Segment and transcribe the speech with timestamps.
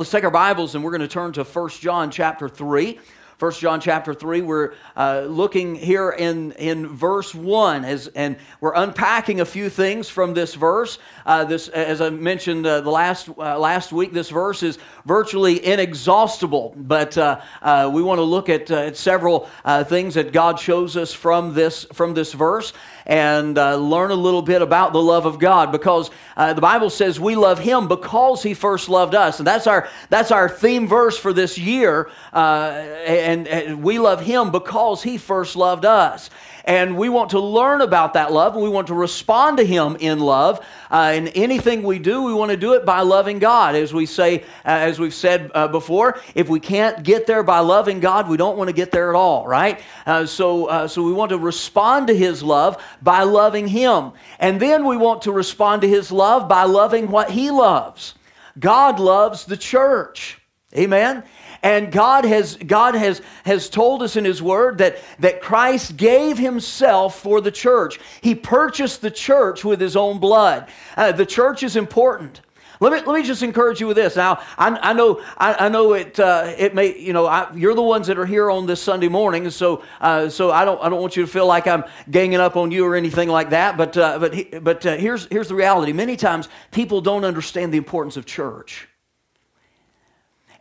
[0.00, 3.00] Let's take our Bibles and we're going to turn to 1 John chapter 3.
[3.40, 8.74] 1 John chapter 3, we're uh, looking here in, in verse 1, as, and we're
[8.74, 10.98] unpacking a few things from this verse.
[11.24, 15.64] Uh, this, as I mentioned uh, the last, uh, last week, this verse is virtually
[15.64, 19.48] inexhaustible, but uh, uh, we want to look at, at several
[19.86, 22.72] things that God shows us from this, from this verse
[23.08, 26.90] and uh, learn a little bit about the love of God because uh, the Bible
[26.90, 29.40] says we love Him because He first loved us.
[29.40, 32.10] And that's our, that's our theme verse for this year.
[32.32, 32.70] Uh,
[33.06, 36.28] and, and we love Him because He first loved us.
[36.68, 39.96] And we want to learn about that love and we want to respond to Him
[40.00, 40.60] in love.
[40.90, 43.74] Uh, and anything we do, we want to do it by loving God.
[43.74, 47.60] As we say, uh, as we've said uh, before, if we can't get there by
[47.60, 49.80] loving God, we don't want to get there at all, right?
[50.04, 54.12] Uh, so, uh, so we want to respond to His love by loving Him.
[54.38, 58.14] And then we want to respond to His love by loving what He loves.
[58.58, 60.38] God loves the church.
[60.76, 61.24] Amen.
[61.62, 66.38] And God has, God has, has told us in His Word that, that Christ gave
[66.38, 67.98] Himself for the church.
[68.20, 70.68] He purchased the church with His own blood.
[70.96, 72.40] Uh, the church is important.
[72.80, 74.14] Let me, let me just encourage you with this.
[74.14, 77.74] Now, I, I know, I, I, know it, uh, it may, you know, I, you're
[77.74, 80.88] the ones that are here on this Sunday morning, so, uh, so I, don't, I
[80.88, 83.76] don't want you to feel like I'm ganging up on you or anything like that,
[83.76, 85.92] but, uh, but, but uh, here's, here's the reality.
[85.92, 88.86] Many times people don't understand the importance of church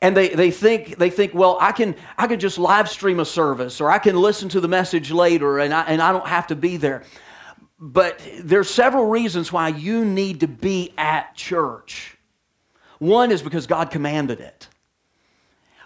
[0.01, 3.25] and they, they think they think well i can i can just live stream a
[3.25, 6.47] service or i can listen to the message later and I, and I don't have
[6.47, 7.03] to be there
[7.79, 12.17] but there's several reasons why you need to be at church
[12.99, 14.67] one is because god commanded it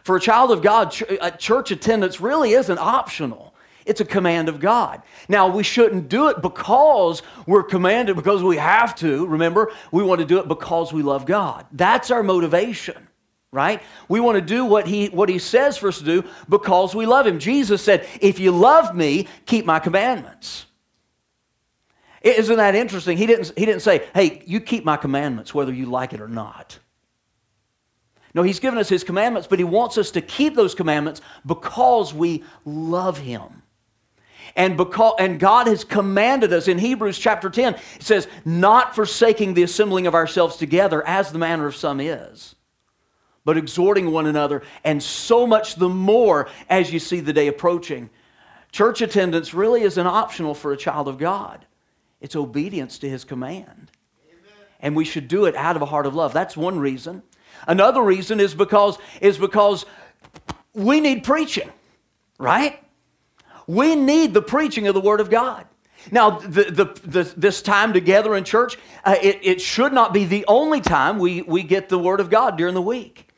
[0.04, 0.90] for a child of god
[1.38, 3.50] church attendance really isn't optional
[3.84, 5.02] it's a command of God.
[5.28, 9.26] Now, we shouldn't do it because we're commanded, because we have to.
[9.26, 11.66] Remember, we want to do it because we love God.
[11.72, 13.08] That's our motivation
[13.52, 13.82] right?
[14.08, 17.06] We want to do what he, what he says for us to do because we
[17.06, 17.40] love him.
[17.40, 20.66] Jesus said, If you love me, keep my commandments.
[22.22, 23.18] Isn't that interesting?
[23.18, 26.28] He didn't, he didn't say, Hey, you keep my commandments whether you like it or
[26.28, 26.80] not.
[28.34, 32.14] No, he's given us his commandments, but he wants us to keep those commandments because
[32.14, 33.64] we love him.
[34.56, 39.54] And, because, and God has commanded us in Hebrews chapter 10, it says, not forsaking
[39.54, 42.56] the assembling of ourselves together as the manner of some is
[43.44, 48.10] but exhorting one another, and so much the more as you see the day approaching.
[48.72, 51.66] Church attendance really isn't optional for a child of God,
[52.20, 53.92] it's obedience to his command.
[54.30, 54.68] Amen.
[54.80, 56.34] And we should do it out of a heart of love.
[56.34, 57.24] That's one reason.
[57.68, 59.86] Another reason is because, is because
[60.74, 61.70] we need preaching,
[62.38, 62.82] right?
[63.68, 65.66] We need the preaching of the Word of God.
[66.10, 70.26] Now, the, the, the, this time together in church, uh, it, it should not be
[70.26, 73.31] the only time we, we get the Word of God during the week.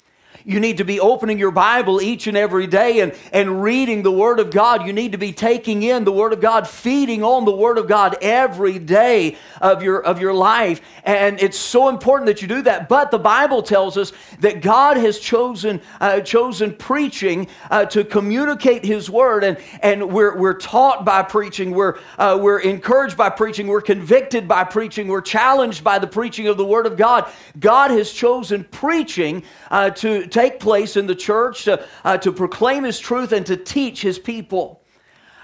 [0.45, 4.11] You need to be opening your Bible each and every day and, and reading the
[4.11, 4.85] Word of God.
[4.85, 7.87] You need to be taking in the Word of God, feeding on the Word of
[7.87, 10.81] God every day of your, of your life.
[11.03, 12.89] And it's so important that you do that.
[12.89, 18.83] But the Bible tells us that God has chosen, uh, chosen preaching uh, to communicate
[18.83, 19.43] His Word.
[19.43, 24.47] And, and we're, we're taught by preaching, we're, uh, we're encouraged by preaching, we're convicted
[24.47, 27.31] by preaching, we're challenged by the preaching of the Word of God.
[27.59, 32.83] God has chosen preaching uh, to, take place in the church to, uh, to proclaim
[32.83, 34.81] his truth and to teach his people.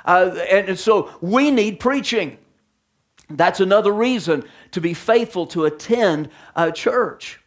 [0.03, 2.37] Uh, and, and so we need preaching.
[3.29, 7.39] That's another reason to be faithful to attend a church.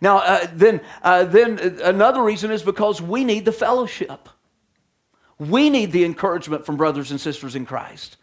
[0.00, 4.28] Now, uh, then, uh, then another reason is because we need the fellowship.
[5.38, 8.16] We need the encouragement from brothers and sisters in Christ.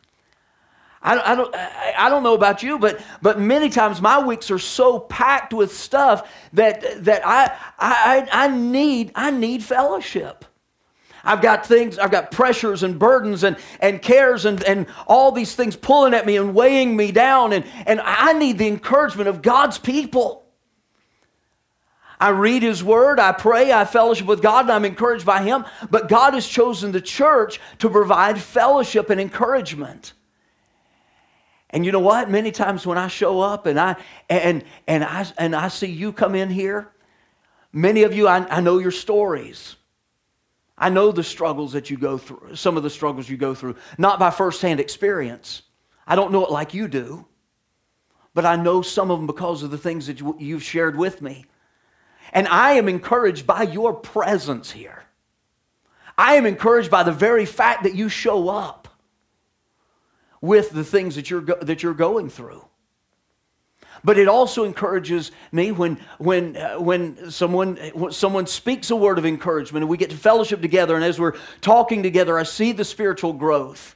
[1.01, 4.59] I, I, don't, I don't know about you, but, but many times my weeks are
[4.59, 10.43] so packed with stuff that, that I, I, I, need, I need fellowship.
[11.23, 15.55] I've got things, I've got pressures and burdens and, and cares and, and all these
[15.55, 19.41] things pulling at me and weighing me down, and, and I need the encouragement of
[19.41, 20.45] God's people.
[22.19, 25.65] I read His Word, I pray, I fellowship with God, and I'm encouraged by Him,
[25.89, 30.13] but God has chosen the church to provide fellowship and encouragement.
[31.71, 32.29] And you know what?
[32.29, 33.95] Many times when I show up and I
[34.29, 36.91] and and I and I see you come in here,
[37.71, 39.75] many of you I, I know your stories.
[40.77, 43.75] I know the struggles that you go through, some of the struggles you go through,
[43.97, 45.63] not by firsthand experience.
[46.07, 47.25] I don't know it like you do,
[48.33, 51.21] but I know some of them because of the things that you, you've shared with
[51.21, 51.45] me.
[52.31, 55.03] And I am encouraged by your presence here.
[56.17, 58.78] I am encouraged by the very fact that you show up
[60.41, 62.63] with the things that you're, go- that you're going through.
[64.03, 69.17] But it also encourages me when, when, uh, when someone, when someone speaks a word
[69.17, 72.71] of encouragement and we get to fellowship together, and as we're talking together, I see
[72.71, 73.95] the spiritual growth.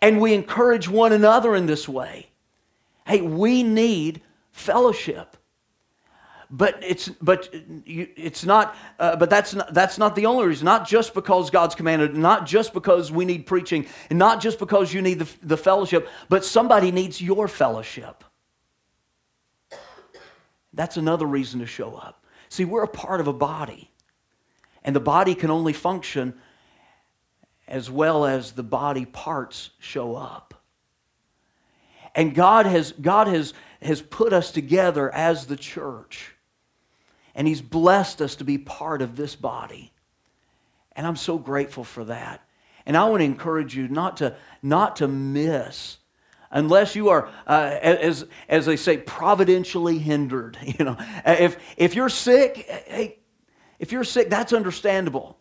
[0.00, 2.28] And we encourage one another in this way.
[3.06, 5.36] Hey, we need fellowship
[6.50, 7.48] but it's but
[7.86, 10.64] it's not uh, but that's not, that's not the only reason.
[10.64, 14.92] Not just because god's commanded not just because we need preaching and not just because
[14.92, 18.24] you need the, the fellowship but somebody needs your fellowship.
[20.72, 22.24] That's another reason to show up.
[22.48, 23.90] See we're a part of a body
[24.82, 26.34] and the body can only function
[27.68, 30.54] as well as the body parts show up.
[32.16, 36.34] And god has god has has put us together as the church
[37.34, 39.92] and He's blessed us to be part of this body.
[40.92, 42.42] And I'm so grateful for that.
[42.86, 45.98] And I want to encourage you not to, not to miss
[46.50, 50.58] unless you are, uh, as, as they say, providentially hindered.
[50.78, 52.56] You know, if, if you're sick,
[52.86, 53.18] hey,
[53.78, 55.38] if you're sick, that's understandable.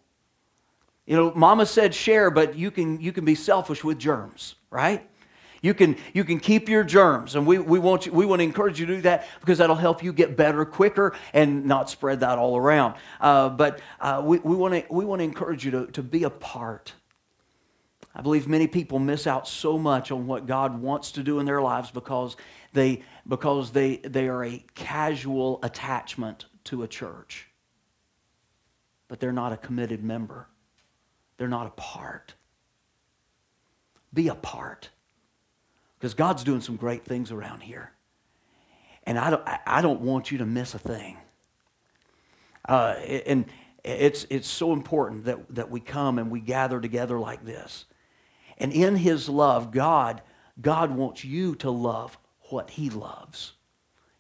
[1.06, 5.08] You know, mama said share, but you can, you can be selfish with germs, right?
[5.61, 8.44] You can, you can keep your germs, and we, we, want you, we want to
[8.44, 12.21] encourage you to do that because that'll help you get better quicker and not spread
[12.21, 12.95] that all around.
[13.19, 16.23] Uh, but uh, we, we, want to, we want to encourage you to, to be
[16.23, 16.94] a part.
[18.15, 21.45] I believe many people miss out so much on what God wants to do in
[21.45, 22.38] their lives because
[22.73, 27.47] they, because they, they are a casual attachment to a church.
[29.09, 30.47] But they're not a committed member,
[31.38, 32.33] they're not a part.
[34.13, 34.89] Be a part
[35.99, 37.91] because God's doing some great things around here.
[39.03, 41.17] And I don't, I don't want you to miss a thing.
[42.67, 42.93] Uh,
[43.25, 43.45] and
[43.83, 47.85] it's, it's so important that, that we come and we gather together like this.
[48.57, 50.21] And in His love, God,
[50.61, 52.17] God wants you to love
[52.49, 53.53] what He loves.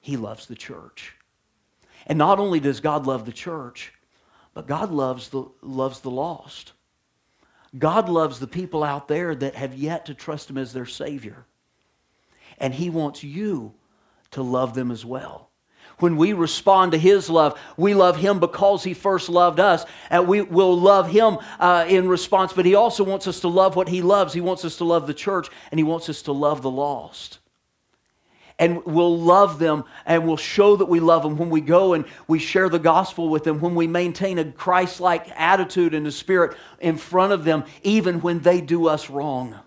[0.01, 1.15] He loves the church.
[2.07, 3.93] And not only does God love the church,
[4.53, 6.73] but God loves the, loves the lost.
[7.77, 11.45] God loves the people out there that have yet to trust Him as their Savior
[12.59, 13.73] and He wants you
[14.31, 15.49] to love them as well.
[15.99, 20.27] When we respond to His love, we love Him because He first loved us, and
[20.27, 22.53] we will love Him uh, in response.
[22.53, 24.33] But He also wants us to love what He loves.
[24.33, 27.39] He wants us to love the church, and He wants us to love the lost.
[28.59, 32.03] And we'll love them and we'll show that we love them when we go and
[32.27, 36.11] we share the gospel with them, when we maintain a Christ like attitude and a
[36.11, 39.57] spirit in front of them, even when they do us wrong.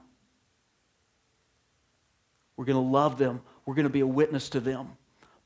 [2.56, 3.40] We're going to love them.
[3.64, 4.90] We're going to be a witness to them.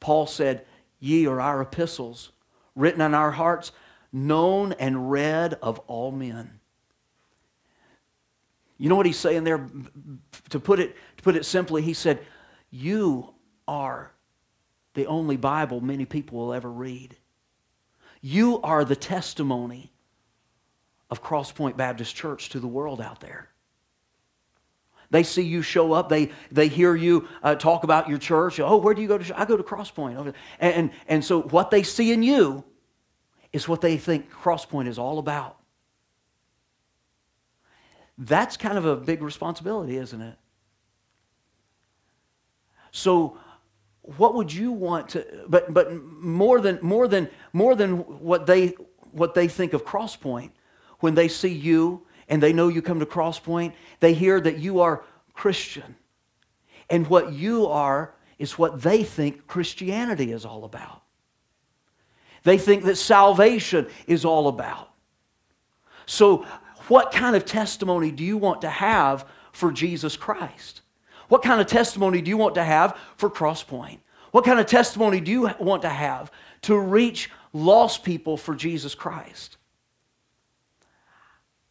[0.00, 0.66] Paul said,
[0.98, 2.32] Ye are our epistles,
[2.74, 3.72] written on our hearts,
[4.12, 6.60] known and read of all men.
[8.78, 9.68] You know what he's saying there?
[10.50, 12.20] To put it, to put it simply, he said,
[12.70, 13.34] You
[13.66, 14.12] are
[14.94, 17.16] the only Bible many people will ever read.
[18.20, 19.92] You are the testimony
[21.10, 23.50] of Crosspoint Baptist Church to the world out there.
[25.10, 26.08] They see you show up.
[26.08, 28.58] They, they hear you uh, talk about your church.
[28.60, 29.40] Oh, where do you go to?
[29.40, 30.34] I go to Crosspoint.
[30.60, 32.64] And, and, and so what they see in you
[33.52, 35.58] is what they think Crosspoint is all about.
[38.18, 40.36] That's kind of a big responsibility, isn't it?
[42.90, 43.38] So
[44.00, 48.68] what would you want to but but more than more than more than what they
[49.10, 50.50] what they think of Crosspoint
[51.00, 54.80] when they see you and they know you come to Crosspoint, they hear that you
[54.80, 55.04] are
[55.34, 55.96] Christian.
[56.90, 61.02] And what you are is what they think Christianity is all about.
[62.42, 64.90] They think that salvation is all about.
[66.06, 66.46] So,
[66.88, 70.82] what kind of testimony do you want to have for Jesus Christ?
[71.28, 73.98] What kind of testimony do you want to have for Crosspoint?
[74.30, 76.30] What kind of testimony do you want to have
[76.62, 79.56] to reach lost people for Jesus Christ?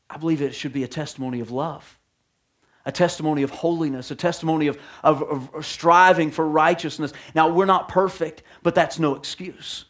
[0.09, 1.97] I believe it should be a testimony of love,
[2.85, 7.11] a testimony of holiness, a testimony of, of, of, striving for righteousness.
[7.33, 9.85] Now, we're not perfect, but that's no excuse.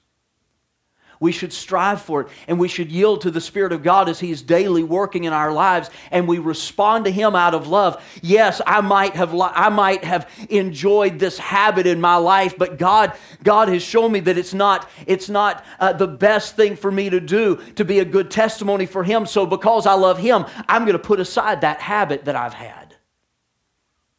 [1.19, 4.19] We should strive for it and we should yield to the Spirit of God as
[4.19, 8.03] He is daily working in our lives and we respond to Him out of love.
[8.22, 13.13] Yes, I might have, I might have enjoyed this habit in my life, but God,
[13.43, 17.10] God has shown me that it's not, it's not uh, the best thing for me
[17.10, 19.25] to do to be a good testimony for Him.
[19.25, 22.95] So because I love Him, I'm going to put aside that habit that I've had.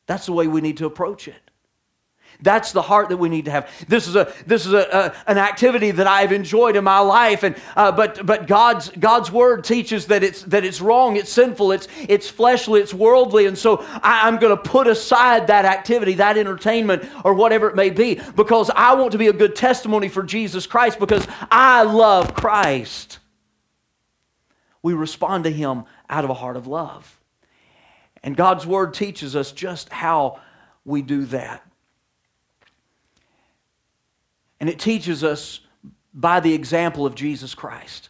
[0.07, 1.35] That's the way we need to approach it.
[2.43, 3.71] That's the heart that we need to have.
[3.89, 7.43] This is a this is a, a an activity that I've enjoyed in my life,
[7.43, 11.73] and uh, but but God's God's word teaches that it's that it's wrong, it's sinful,
[11.73, 16.15] it's it's fleshly, it's worldly, and so I, I'm going to put aside that activity,
[16.15, 20.09] that entertainment, or whatever it may be, because I want to be a good testimony
[20.09, 23.19] for Jesus Christ because I love Christ.
[24.83, 27.19] We respond to Him out of a heart of love,
[28.23, 30.41] and God's word teaches us just how
[30.85, 31.66] we do that.
[34.61, 35.61] And it teaches us
[36.15, 38.09] by the example of Jesus Christ.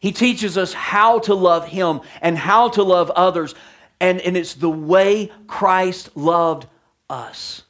[0.00, 3.54] He teaches us how to love Him and how to love others.
[4.00, 6.66] And, and it's the way Christ loved
[7.10, 7.62] us.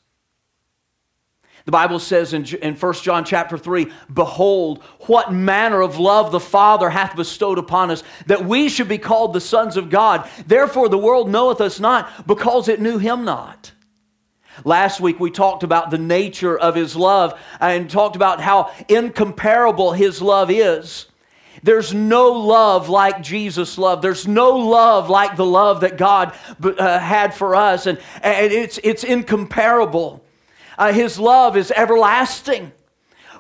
[1.66, 6.40] The Bible says in, in 1 John chapter 3 Behold, what manner of love the
[6.40, 10.28] Father hath bestowed upon us, that we should be called the sons of God.
[10.46, 13.73] Therefore, the world knoweth us not, because it knew Him not.
[14.64, 19.92] Last week we talked about the nature of His love and talked about how incomparable
[19.92, 21.06] His love is.
[21.62, 24.02] There's no love like Jesus' love.
[24.02, 28.78] There's no love like the love that God uh, had for us, and, and it's,
[28.84, 30.22] it's incomparable.
[30.78, 32.72] Uh, his love is everlasting.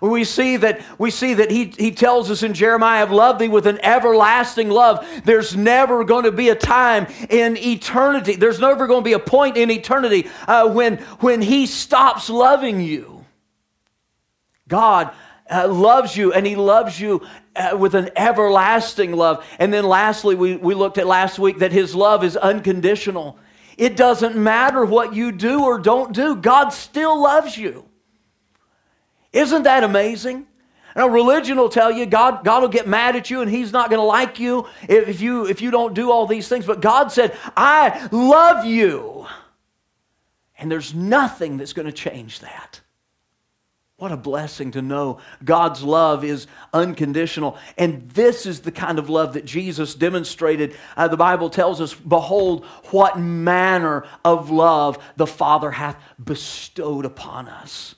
[0.00, 3.48] We see that, we see that he, he tells us in Jeremiah, I've loved thee
[3.48, 5.06] with an everlasting love.
[5.24, 8.36] There's never going to be a time in eternity.
[8.36, 12.80] There's never going to be a point in eternity uh, when, when he stops loving
[12.80, 13.24] you.
[14.68, 15.12] God
[15.50, 19.46] uh, loves you and he loves you uh, with an everlasting love.
[19.58, 23.38] And then lastly, we, we looked at last week that his love is unconditional.
[23.76, 27.84] It doesn't matter what you do or don't do, God still loves you.
[29.36, 30.46] Isn't that amazing?
[30.96, 33.90] Now, religion will tell you God, God will get mad at you and He's not
[33.90, 36.64] going to like you if you, if you don't do all these things.
[36.64, 39.26] But God said, I love you.
[40.58, 42.80] And there's nothing that's going to change that.
[43.98, 47.58] What a blessing to know God's love is unconditional.
[47.76, 50.76] And this is the kind of love that Jesus demonstrated.
[50.96, 57.48] Uh, the Bible tells us, Behold, what manner of love the Father hath bestowed upon
[57.48, 57.95] us.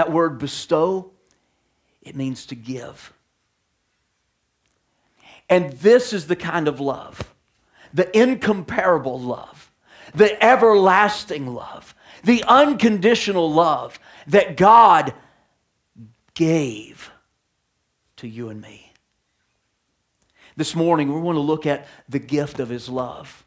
[0.00, 1.10] That word bestow,
[2.00, 3.12] it means to give.
[5.50, 7.34] And this is the kind of love,
[7.92, 9.70] the incomparable love,
[10.14, 15.12] the everlasting love, the unconditional love that God
[16.32, 17.10] gave
[18.16, 18.94] to you and me.
[20.56, 23.44] This morning, we want to look at the gift of His love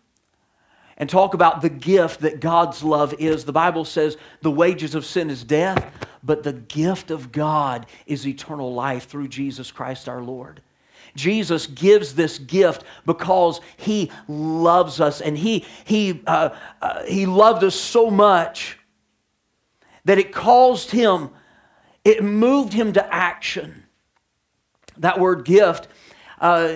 [0.97, 3.45] and talk about the gift that God's love is.
[3.45, 5.91] The Bible says the wages of sin is death,
[6.23, 10.61] but the gift of God is eternal life through Jesus Christ our Lord.
[11.15, 16.49] Jesus gives this gift because he loves us and he, he, uh,
[16.81, 18.79] uh, he loved us so much
[20.05, 21.29] that it caused him,
[22.03, 23.83] it moved him to action.
[24.97, 25.87] That word gift,
[26.39, 26.73] uh,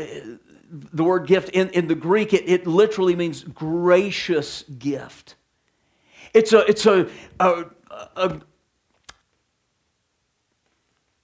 [0.69, 5.35] the word gift in, in the Greek, it, it literally means gracious gift.
[6.33, 7.09] It's a, it's a,
[7.39, 7.65] a,
[8.15, 8.41] a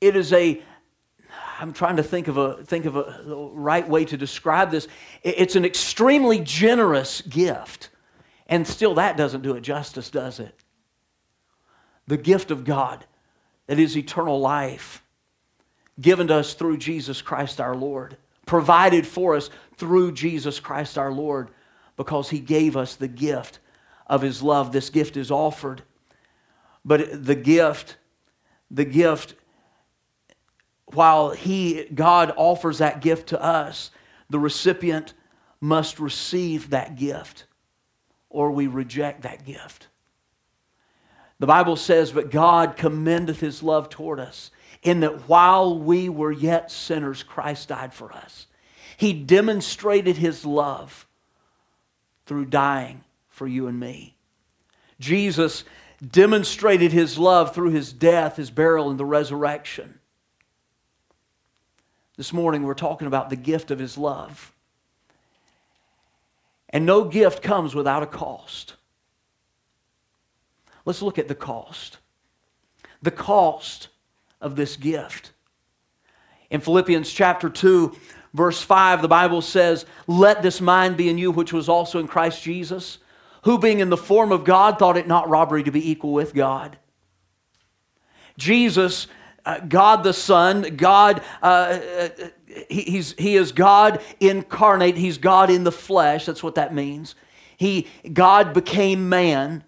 [0.01, 0.61] it is a,
[1.59, 4.87] I'm trying to think of a think of a right way to describe this.
[5.23, 7.89] It's an extremely generous gift.
[8.47, 10.53] And still that doesn't do it justice, does it?
[12.07, 13.05] The gift of God
[13.67, 15.03] that is eternal life
[16.01, 21.11] given to us through Jesus Christ our Lord provided for us through Jesus Christ our
[21.11, 21.49] Lord
[21.95, 23.59] because he gave us the gift
[24.07, 24.71] of his love.
[24.71, 25.83] This gift is offered.
[26.85, 27.97] But the gift,
[28.69, 29.35] the gift,
[30.87, 33.91] while he, God offers that gift to us,
[34.29, 35.13] the recipient
[35.61, 37.45] must receive that gift
[38.29, 39.87] or we reject that gift.
[41.39, 44.51] The Bible says, But God commendeth his love toward us
[44.83, 48.47] in that while we were yet sinners, Christ died for us.
[48.97, 51.07] He demonstrated his love
[52.25, 54.15] through dying for you and me.
[54.99, 55.63] Jesus
[56.11, 59.99] demonstrated his love through his death, his burial, and the resurrection.
[62.17, 64.53] This morning we're talking about the gift of his love.
[66.69, 68.75] And no gift comes without a cost.
[70.85, 71.97] Let's look at the cost.
[73.01, 73.87] The cost
[74.43, 75.31] of this gift.
[76.51, 77.95] In Philippians chapter 2,
[78.33, 82.07] verse 5, the Bible says, Let this mind be in you, which was also in
[82.07, 82.99] Christ Jesus,
[83.43, 86.33] who being in the form of God thought it not robbery to be equal with
[86.33, 86.77] God.
[88.37, 89.07] Jesus,
[89.45, 91.79] uh, God the Son, God, uh,
[92.69, 96.25] he, he is God incarnate, He's God in the flesh.
[96.25, 97.15] That's what that means.
[97.57, 99.63] He, God became man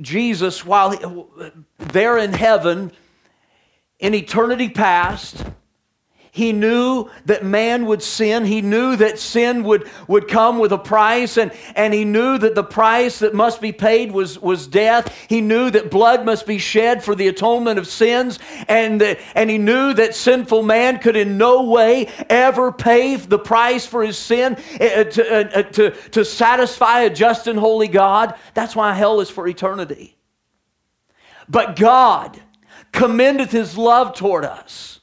[0.00, 2.92] Jesus, while he, there in heaven,
[3.98, 5.44] in eternity past,
[6.32, 8.44] he knew that man would sin.
[8.44, 12.54] He knew that sin would, would come with a price, and, and he knew that
[12.54, 15.12] the price that must be paid was, was death.
[15.28, 19.50] He knew that blood must be shed for the atonement of sins, and, that, and
[19.50, 24.16] he knew that sinful man could in no way ever pay the price for his
[24.16, 28.36] sin uh, to, uh, to, to satisfy a just and holy God.
[28.54, 30.16] That's why hell is for eternity.
[31.48, 32.40] But God
[32.92, 34.99] commendeth his love toward us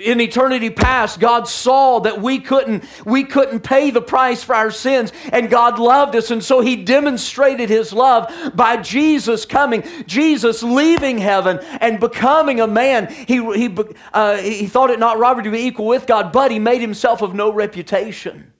[0.00, 4.70] in eternity past god saw that we couldn't we couldn't pay the price for our
[4.70, 10.62] sins and god loved us and so he demonstrated his love by jesus coming jesus
[10.62, 13.12] leaving heaven and becoming a man.
[13.12, 13.76] He, he,
[14.12, 17.22] uh, he thought it not robbery to be equal with god but he made himself
[17.22, 18.52] of no reputation.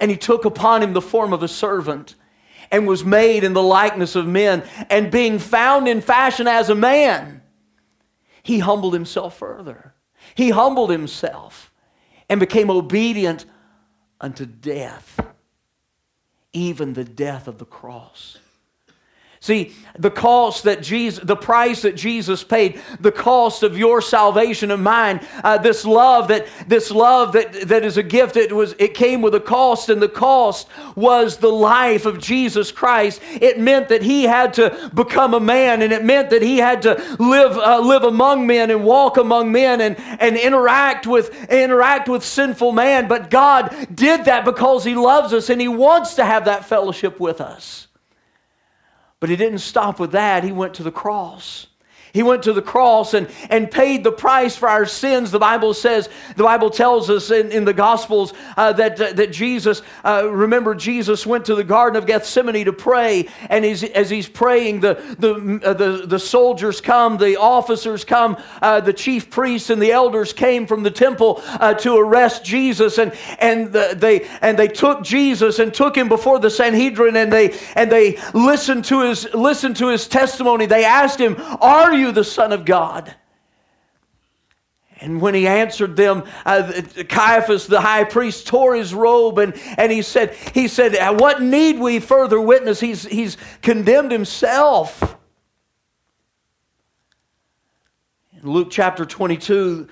[0.00, 2.16] And he took upon him the form of a servant
[2.70, 4.64] and was made in the likeness of men.
[4.90, 7.42] And being found in fashion as a man
[8.42, 9.94] he humbled himself further
[10.34, 11.72] he humbled himself
[12.28, 13.46] and became obedient
[14.20, 15.20] unto death,
[16.52, 18.38] even the death of the cross.
[19.44, 24.70] See, the cost that Jesus, the price that Jesus paid, the cost of your salvation
[24.70, 28.74] and mine, uh, this love that this love that, that is a gift, it was
[28.78, 33.20] it came with a cost, and the cost was the life of Jesus Christ.
[33.32, 36.80] It meant that he had to become a man, and it meant that he had
[36.80, 42.08] to live uh, live among men and walk among men and, and interact with interact
[42.08, 43.08] with sinful man.
[43.08, 47.20] But God did that because He loves us and He wants to have that fellowship
[47.20, 47.88] with us.
[49.24, 51.66] But he didn't stop with that, he went to the cross.
[52.14, 55.32] He went to the cross and, and paid the price for our sins.
[55.32, 59.32] The Bible says, the Bible tells us in, in the Gospels uh, that, uh, that
[59.32, 63.28] Jesus, uh, remember, Jesus went to the Garden of Gethsemane to pray.
[63.50, 68.36] And he's, as he's praying, the, the, uh, the, the soldiers come, the officers come,
[68.62, 71.42] uh, the chief priests and the elders came from the temple
[71.80, 72.98] to arrest Jesus.
[72.98, 77.32] And, and, the, they, and they took Jesus and took him before the Sanhedrin and
[77.32, 80.66] they, and they listened, to his, listened to his testimony.
[80.66, 82.03] They asked him, Are you?
[82.04, 83.14] You the Son of God?
[85.00, 89.90] And when he answered them, uh, Caiaphas, the high priest, tore his robe and, and
[89.90, 92.80] he said, he said, uh, What need we further witness?
[92.80, 95.16] He's, he's condemned himself.
[98.40, 99.88] In Luke chapter 22,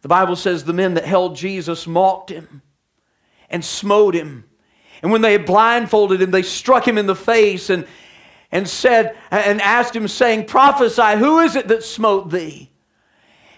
[0.00, 2.62] the Bible says the men that held Jesus mocked him
[3.50, 4.44] and smote him.
[5.02, 7.86] And when they had blindfolded him, they struck him in the face and,
[8.52, 12.70] and said and asked him saying prophesy who is it that smote thee?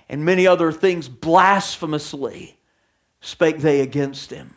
[0.09, 2.59] And many other things blasphemously
[3.21, 4.57] spake they against him.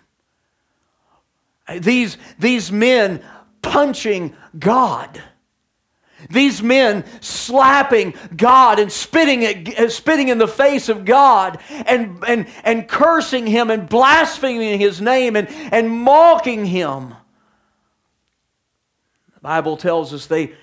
[1.79, 3.23] These, these men
[3.61, 5.21] punching god.
[6.29, 12.23] These men slapping God and spitting, it, uh, spitting in the face of God and,
[12.27, 17.15] and, and cursing him and blaspheming his name and, and mocking him.
[19.41, 20.53] Bible tells us they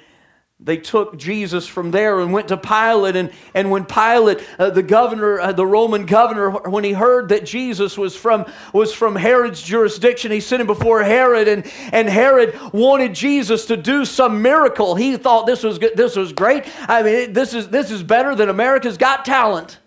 [0.60, 3.14] they took Jesus from there and went to Pilate.
[3.14, 7.46] And, and when Pilate, uh, the governor, uh, the Roman governor, when he heard that
[7.46, 11.46] Jesus was from, was from Herod's jurisdiction, he sent him before Herod.
[11.46, 14.96] And, and Herod wanted Jesus to do some miracle.
[14.96, 16.64] He thought this was, good, this was great.
[16.88, 19.78] I mean, this is, this is better than America's Got Talent.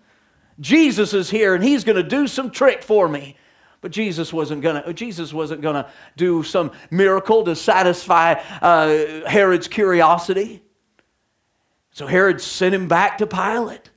[0.62, 3.36] Jesus is here and he's going to do some trick for me.
[3.82, 4.94] But Jesus wasn't gonna.
[4.94, 10.64] Jesus wasn't gonna do some miracle to satisfy uh, Herod's curiosity.
[11.92, 13.90] So Herod sent him back to Pilate.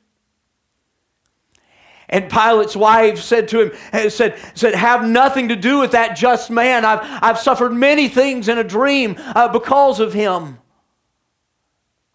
[2.09, 6.51] And Pilate's wife said to him, said, said Have nothing to do with that just
[6.51, 6.85] man.
[6.85, 10.59] I've, I've suffered many things in a dream uh, because of him.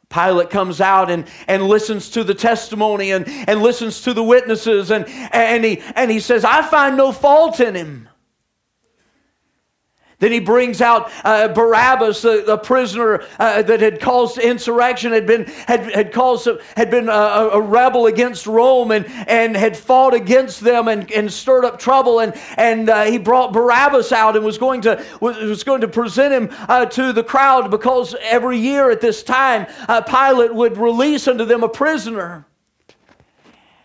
[0.10, 4.90] Pilate comes out and, and listens to the testimony and, and listens to the witnesses,
[4.90, 8.09] and, and, he, and he says, I find no fault in him.
[10.20, 15.26] Then he brings out uh, Barabbas, the, the prisoner uh, that had caused insurrection, had
[15.26, 20.14] been, had, had caused, had been a, a, rebel against Rome and, and had fought
[20.14, 22.20] against them and, and stirred up trouble.
[22.20, 26.34] And, and uh, he brought Barabbas out and was going to, was going to present
[26.34, 31.30] him uh, to the crowd because every year at this time, uh, Pilate would release
[31.30, 32.46] unto them a prisoner.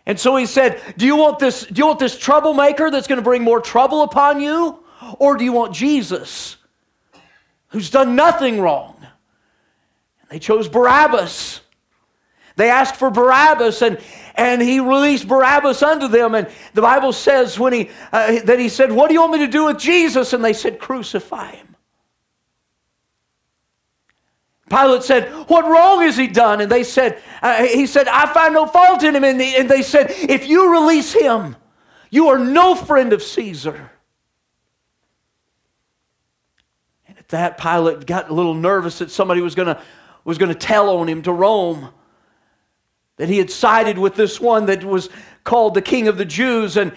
[0.05, 3.19] And so he said, Do you want this, do you want this troublemaker that's going
[3.19, 4.84] to bring more trouble upon you?
[5.19, 6.57] Or do you want Jesus,
[7.69, 8.97] who's done nothing wrong?
[10.21, 11.61] And they chose Barabbas.
[12.57, 13.99] They asked for Barabbas, and,
[14.37, 16.35] and he released Barabbas unto them.
[16.35, 19.39] And the Bible says when he, uh, that he said, What do you want me
[19.41, 20.33] to do with Jesus?
[20.33, 21.75] And they said, Crucify him.
[24.71, 26.61] Pilate said, What wrong has he done?
[26.61, 29.25] And they said, uh, He said, I find no fault in him.
[29.25, 31.57] And, and they said, If you release him,
[32.11, 33.91] you are no friend of Caesar.
[37.07, 39.77] And at that, Pilate got a little nervous that somebody was going
[40.25, 41.91] was to tell on him to Rome
[43.17, 45.09] that he had sided with this one that was
[45.45, 46.77] called the King of the Jews.
[46.77, 46.93] And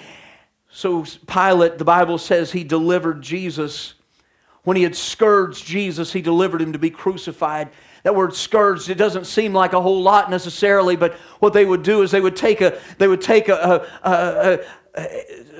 [0.70, 3.94] so Pilate, the Bible says, he delivered Jesus.
[4.64, 7.70] When he had scourged Jesus, he delivered him to be crucified.
[8.04, 11.84] That word scourged, it doesn't seem like a whole lot necessarily, but what they would
[11.84, 14.60] do is they would take a, they would take a, a,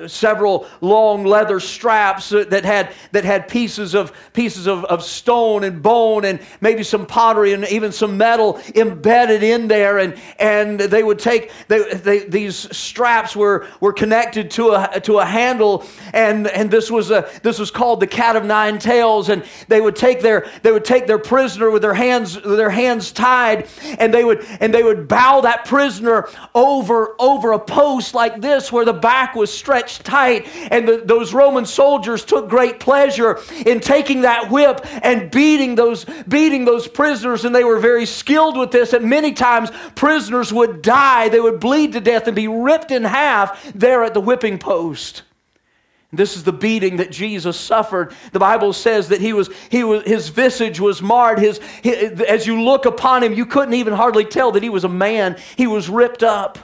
[0.06, 5.82] several long leather straps that had that had pieces of pieces of, of stone and
[5.82, 9.98] bone and maybe some pottery and even some metal embedded in there.
[9.98, 15.18] And and they would take they, they, these straps were were connected to a to
[15.18, 15.84] a handle.
[16.12, 19.28] And and this was a this was called the cat of nine tails.
[19.28, 22.70] And they would take their they would take their prisoner with their hands with their
[22.70, 23.68] hands tied.
[23.98, 28.70] And they would and they would bow that prisoner over over a post like this
[28.72, 30.46] where the back was stretched tight.
[30.70, 36.04] And the, those Roman soldiers took great pleasure in taking that whip and beating those,
[36.26, 37.44] beating those prisoners.
[37.44, 38.92] And they were very skilled with this.
[38.92, 43.04] And many times prisoners would die, they would bleed to death and be ripped in
[43.04, 45.22] half there at the whipping post.
[46.10, 48.14] This is the beating that Jesus suffered.
[48.32, 51.38] The Bible says that he was, he was, his visage was marred.
[51.38, 54.84] His, his, as you look upon him, you couldn't even hardly tell that he was
[54.84, 55.36] a man.
[55.56, 56.58] He was ripped up.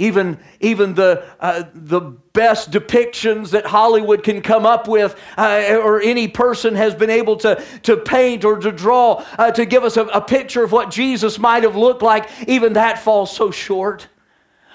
[0.00, 6.00] Even, even the, uh, the best depictions that Hollywood can come up with, uh, or
[6.00, 9.98] any person has been able to, to paint or to draw uh, to give us
[9.98, 14.08] a, a picture of what Jesus might have looked like, even that falls so short.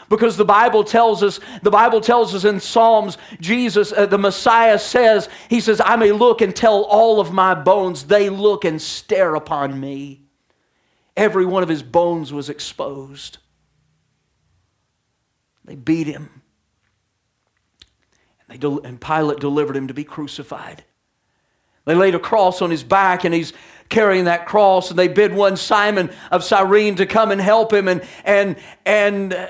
[0.09, 4.77] Because the bible tells us the bible tells us in psalms jesus uh, the messiah
[4.77, 8.03] says he says i may look and tell all of my bones.
[8.03, 10.21] They look and stare upon me.
[11.17, 13.39] Every one of his bones was exposed
[15.65, 16.41] they beat him.
[18.47, 20.83] And, they and Pilate delivered him to be crucified.
[21.85, 23.53] They laid a cross on his back, and he's
[23.89, 24.89] carrying that cross.
[24.89, 27.87] And they bid one Simon of Cyrene to come and help him.
[27.87, 29.47] And, and, and uh,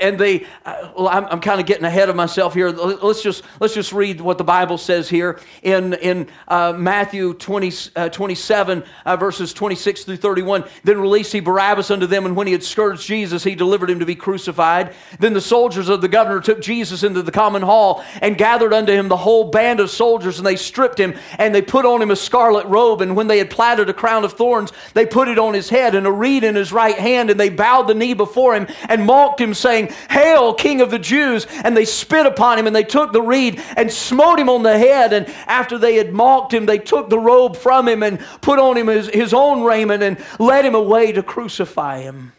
[0.00, 2.70] and they uh, well, I'm, I'm kind of getting ahead of myself here.
[2.70, 7.72] Let's just let's just read what the bible says here in in uh, matthew 20,
[7.96, 12.46] uh, 27 uh, verses 26 through 31 then released he barabbas unto them and when
[12.46, 14.94] he had scourged jesus he delivered him to be crucified.
[15.18, 18.92] Then the soldiers of the governor took jesus into the common hall and gathered unto
[18.92, 22.10] him the whole band of soldiers and they stripped him and they put on him
[22.10, 25.38] a scarlet robe and when they had platted a crown of thorns they put it
[25.38, 28.14] on his head and a reed in his right hand and they bowed the knee
[28.14, 31.46] before him and mocked him saying saying, Hail, King of the Jews!
[31.62, 34.78] And they spit upon him, and they took the reed and smote him on the
[34.78, 35.12] head.
[35.12, 38.76] And after they had mocked him, they took the robe from him and put on
[38.76, 42.32] him his, his own raiment and led him away to crucify him.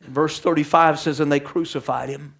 [0.00, 2.34] Verse 35 says, And they crucified him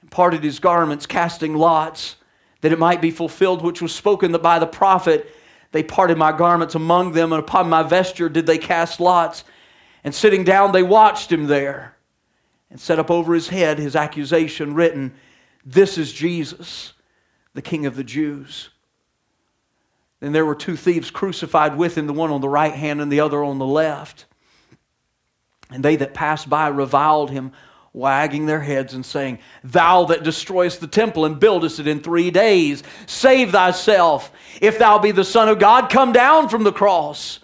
[0.00, 2.16] and parted his garments, casting lots,
[2.60, 5.34] that it might be fulfilled which was spoken by the prophet.
[5.72, 9.44] They parted my garments among them, and upon my vesture did they cast lots.
[10.04, 11.93] And sitting down, they watched him there
[12.74, 15.14] and set up over his head his accusation written,
[15.64, 16.92] This is Jesus,
[17.54, 18.70] the King of the Jews.
[20.18, 23.12] Then there were two thieves crucified with him, the one on the right hand and
[23.12, 24.26] the other on the left.
[25.70, 27.52] And they that passed by reviled him,
[27.92, 32.32] wagging their heads and saying, Thou that destroyest the temple and buildest it in three
[32.32, 34.32] days, save thyself.
[34.60, 37.38] If thou be the Son of God, come down from the cross.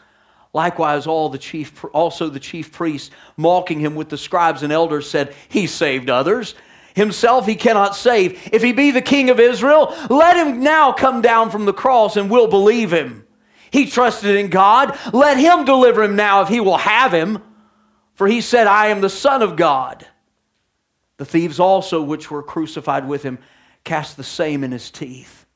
[0.52, 5.08] Likewise, all the chief, also the chief priests, mocking him with the scribes and elders,
[5.08, 6.54] said, He saved others.
[6.94, 8.48] Himself he cannot save.
[8.52, 12.16] If he be the king of Israel, let him now come down from the cross
[12.16, 13.26] and we'll believe him.
[13.70, 14.98] He trusted in God.
[15.12, 17.42] Let him deliver him now if he will have him.
[18.14, 20.06] For he said, I am the Son of God.
[21.16, 23.38] The thieves also, which were crucified with him,
[23.84, 25.46] cast the same in his teeth.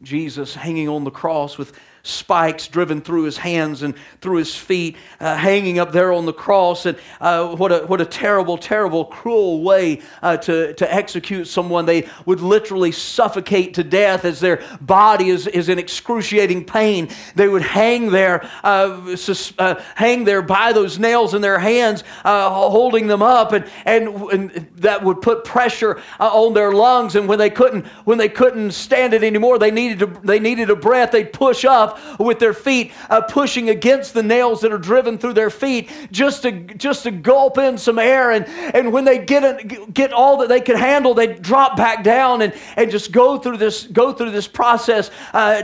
[0.00, 4.96] Jesus hanging on the cross with spikes driven through his hands and through his feet,
[5.20, 6.86] uh, hanging up there on the cross.
[6.86, 11.86] And uh, what, a, what a terrible, terrible, cruel way uh, to, to execute someone.
[11.86, 17.08] They would literally suffocate to death as their body is, is in excruciating pain.
[17.34, 22.04] They would hang there, uh, sus, uh, hang there by those nails in their hands,
[22.24, 27.16] uh, holding them up, and, and, and that would put pressure on their lungs.
[27.16, 30.70] And when they couldn't, when they couldn't stand it anymore, they needed to, they needed
[30.70, 31.87] a breath, they'd push up
[32.18, 36.42] with their feet, uh, pushing against the nails that are driven through their feet just
[36.42, 38.30] to, just to gulp in some air.
[38.30, 42.42] And, and when they get, get all that they could handle, they'd drop back down
[42.42, 45.62] and, and just go through this, go through this process uh,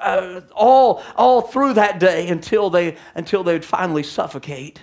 [0.00, 4.80] uh, all, all through that day until they, until they'd finally suffocate.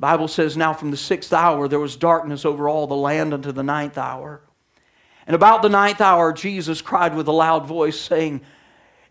[0.00, 3.34] The Bible says, Now from the sixth hour there was darkness over all the land
[3.34, 4.40] unto the ninth hour.
[5.26, 8.40] And about the ninth hour, Jesus cried with a loud voice, saying,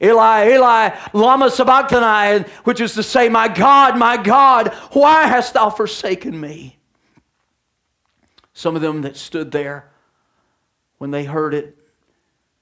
[0.01, 5.69] Eli, Eli, lama sabachthani, which is to say, My God, my God, why hast thou
[5.69, 6.77] forsaken me?
[8.53, 9.89] Some of them that stood there,
[10.97, 11.77] when they heard it,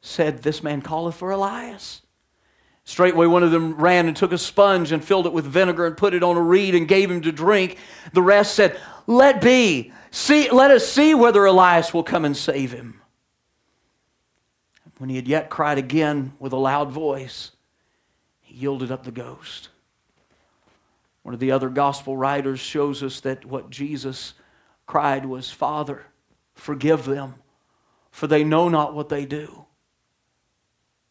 [0.01, 2.01] said, This man calleth for Elias.
[2.83, 5.97] Straightway, one of them ran and took a sponge and filled it with vinegar and
[5.97, 7.77] put it on a reed and gave him to drink.
[8.13, 9.91] The rest said, Let be.
[10.09, 13.01] See, let us see whether Elias will come and save him.
[14.97, 17.51] When he had yet cried again with a loud voice,
[18.41, 19.69] he yielded up the ghost.
[21.23, 24.33] One of the other gospel writers shows us that what Jesus
[24.85, 26.05] cried was, Father,
[26.55, 27.35] forgive them,
[28.11, 29.65] for they know not what they do.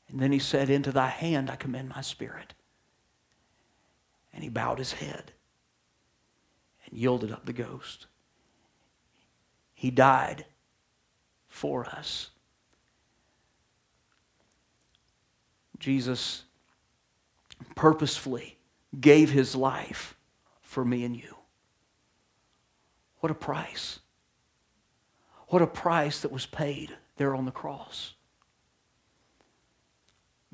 [0.08, 2.54] And then he said, Into thy hand I commend my spirit.
[4.32, 5.32] And he bowed his head
[6.86, 8.06] and yielded up the ghost.
[9.74, 10.46] He died
[11.48, 12.30] for us.
[15.78, 16.44] Jesus
[17.74, 18.58] purposefully
[19.00, 20.16] gave his life
[20.62, 21.36] for me and you.
[23.20, 24.00] What a price.
[25.48, 28.14] What a price that was paid there on the cross.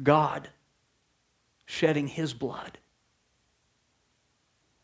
[0.02, 0.48] God
[1.64, 2.78] shedding his blood,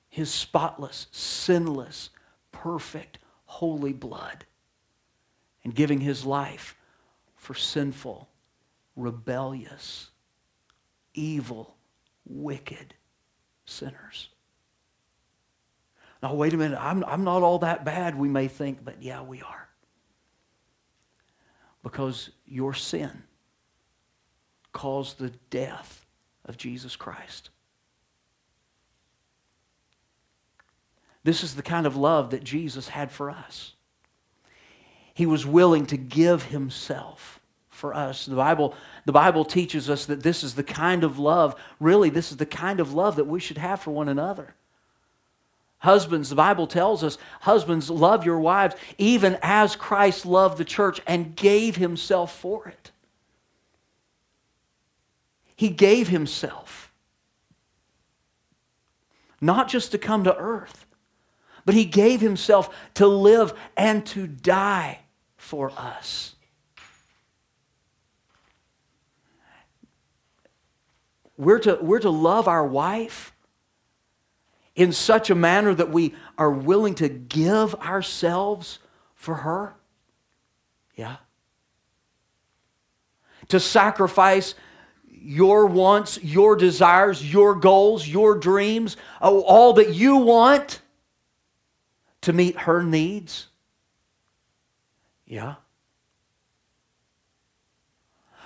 [0.08, 2.10] his spotless, sinless,
[2.52, 4.44] perfect, holy blood,
[5.64, 6.76] and giving his life
[7.36, 8.28] for sinful,
[8.96, 10.10] rebellious,
[11.18, 11.76] evil,
[12.24, 12.94] wicked
[13.64, 14.28] sinners.
[16.22, 16.78] Now, wait a minute.
[16.80, 19.68] I'm, I'm not all that bad, we may think, but yeah, we are.
[21.82, 23.22] Because your sin
[24.72, 26.06] caused the death
[26.44, 27.50] of Jesus Christ.
[31.24, 33.74] This is the kind of love that Jesus had for us.
[35.14, 37.37] He was willing to give himself
[37.78, 38.26] for us.
[38.26, 38.74] The Bible,
[39.06, 42.46] the Bible teaches us that this is the kind of love, really, this is the
[42.46, 44.54] kind of love that we should have for one another.
[45.78, 51.00] Husbands, the Bible tells us, husbands, love your wives even as Christ loved the church
[51.06, 52.90] and gave himself for it.
[55.54, 56.92] He gave himself.
[59.40, 60.84] Not just to come to earth,
[61.64, 64.98] but he gave himself to live and to die
[65.36, 66.34] for us.
[71.38, 73.32] We're to, we're to love our wife
[74.74, 78.80] in such a manner that we are willing to give ourselves
[79.14, 79.74] for her.
[80.96, 81.16] Yeah.
[83.48, 84.54] To sacrifice
[85.08, 90.80] your wants, your desires, your goals, your dreams, oh, all that you want
[92.22, 93.46] to meet her needs?
[95.24, 95.54] Yeah.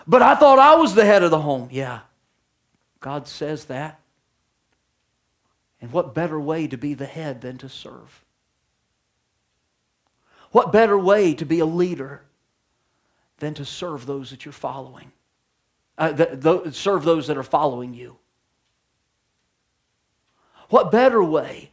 [0.07, 1.69] But I thought I was the head of the home.
[1.71, 2.01] Yeah.
[3.03, 4.01] God says that.
[5.83, 8.25] And what better way to be the head than to serve?
[10.53, 12.23] What better way to be a leader
[13.39, 15.13] than to serve those that you're following?
[15.99, 18.17] uh, serve those that are following you.
[20.69, 21.71] What better way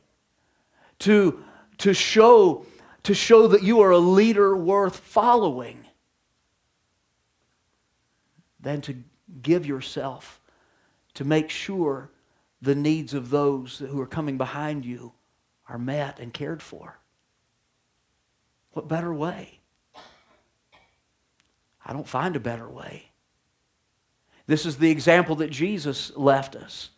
[1.00, 1.44] to,
[1.80, 2.66] to, show,
[3.04, 5.86] to show that you are a leader worth following
[8.60, 8.98] than to
[9.42, 10.39] give yourself
[11.20, 12.10] to make sure
[12.62, 15.12] the needs of those who are coming behind you
[15.68, 16.98] are met and cared for?
[18.72, 19.60] What better way?
[21.86, 23.12] I don't find a better way.
[24.48, 26.90] This is the example that Jesus left us.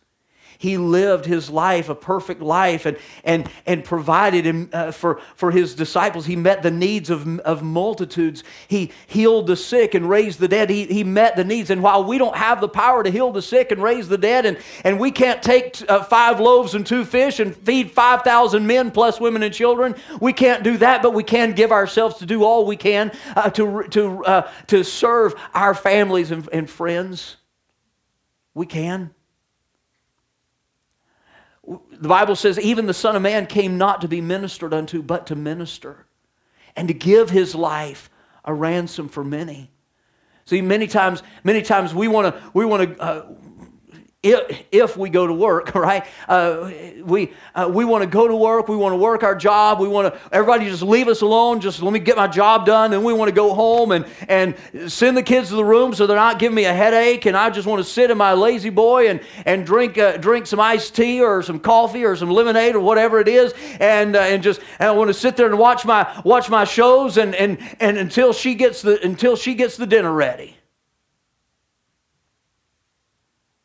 [0.62, 5.50] He lived his life, a perfect life, and, and, and provided him, uh, for, for
[5.50, 6.24] his disciples.
[6.24, 8.44] He met the needs of, of multitudes.
[8.68, 10.70] He healed the sick and raised the dead.
[10.70, 11.70] He, he met the needs.
[11.70, 14.46] And while we don't have the power to heal the sick and raise the dead,
[14.46, 18.92] and, and we can't take uh, five loaves and two fish and feed 5,000 men
[18.92, 22.44] plus women and children, we can't do that, but we can give ourselves to do
[22.44, 27.38] all we can uh, to, to, uh, to serve our families and, and friends.
[28.54, 29.12] We can.
[31.66, 35.26] The Bible says, even the Son of Man came not to be ministered unto, but
[35.28, 36.06] to minister,
[36.74, 38.10] and to give his life
[38.44, 39.70] a ransom for many.
[40.44, 43.26] See, many times, many times we want to we want to uh,
[44.22, 46.06] if, if we go to work, right?
[46.28, 46.70] Uh,
[47.02, 48.68] we uh, we want to go to work.
[48.68, 49.80] We want to work our job.
[49.80, 51.60] We want to everybody just leave us alone.
[51.60, 52.92] Just let me get my job done.
[52.92, 54.54] And we want to go home and and
[54.90, 57.26] send the kids to the room so they're not giving me a headache.
[57.26, 60.46] And I just want to sit in my lazy boy and and drink uh, drink
[60.46, 63.52] some iced tea or some coffee or some lemonade or whatever it is.
[63.80, 66.64] And uh, and just and I want to sit there and watch my watch my
[66.64, 70.56] shows and and and until she gets the until she gets the dinner ready.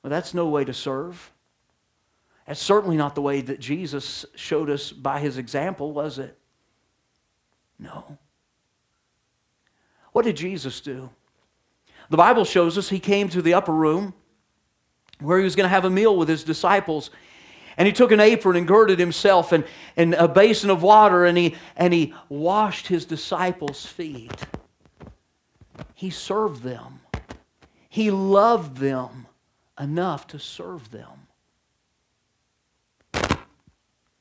[0.07, 1.33] Well, that's no way to serve.
[2.45, 6.37] That's certainly not the way that Jesus showed us by his example, was it?
[7.77, 8.17] No.
[10.13, 11.09] What did Jesus do?
[12.09, 14.13] The Bible shows us he came to the upper room
[15.19, 17.09] where he was going to have a meal with his disciples.
[17.75, 19.65] And he took an apron and girded himself and,
[19.97, 24.45] and a basin of water and he, and he washed his disciples' feet.
[25.95, 27.01] He served them,
[27.89, 29.26] he loved them
[29.79, 31.27] enough to serve them.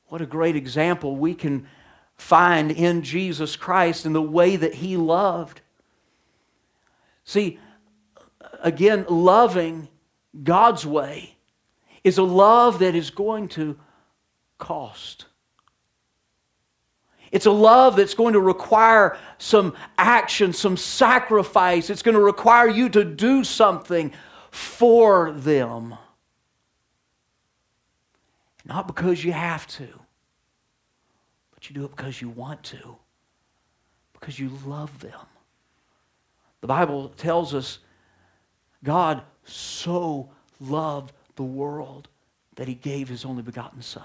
[0.07, 1.67] What a great example we can
[2.15, 5.61] find in Jesus Christ in the way that he loved.
[7.25, 7.59] See,
[8.61, 9.89] again, loving
[10.43, 11.35] God's way
[12.03, 13.77] is a love that is going to
[14.57, 15.25] cost.
[17.31, 21.89] It's a love that's going to require some action, some sacrifice.
[21.89, 24.13] It's going to require you to do something
[24.51, 25.95] for them.
[28.65, 29.87] Not because you have to,
[31.53, 32.97] but you do it because you want to,
[34.13, 35.19] because you love them.
[36.61, 37.79] The Bible tells us
[38.83, 40.29] God so
[40.59, 42.09] loved the world
[42.55, 44.03] that he gave his only begotten Son.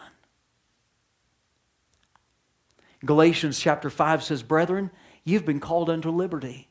[3.04, 4.90] Galatians chapter 5 says, Brethren,
[5.24, 6.68] you've been called unto liberty.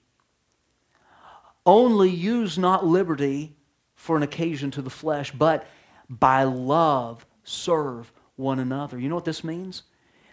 [1.66, 3.56] Only use not liberty
[4.02, 5.68] for an occasion to the flesh, but
[6.10, 8.98] by love serve one another.
[8.98, 9.84] You know what this means?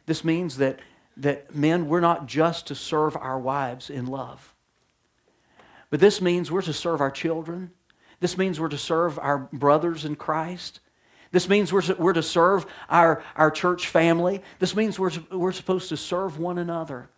[0.06, 0.78] This means that,
[1.18, 4.54] that men, we're not just to serve our wives in love,
[5.90, 7.70] but this means we're to serve our children.
[8.20, 10.80] This means we're to serve our brothers in Christ.
[11.30, 14.42] This means we're, we're to serve our, our church family.
[14.60, 17.10] This means we're, we're supposed to serve one another.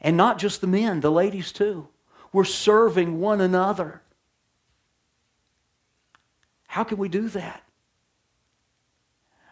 [0.00, 1.86] And not just the men, the ladies too.
[2.32, 4.01] We're serving one another.
[6.72, 7.62] How can we do that?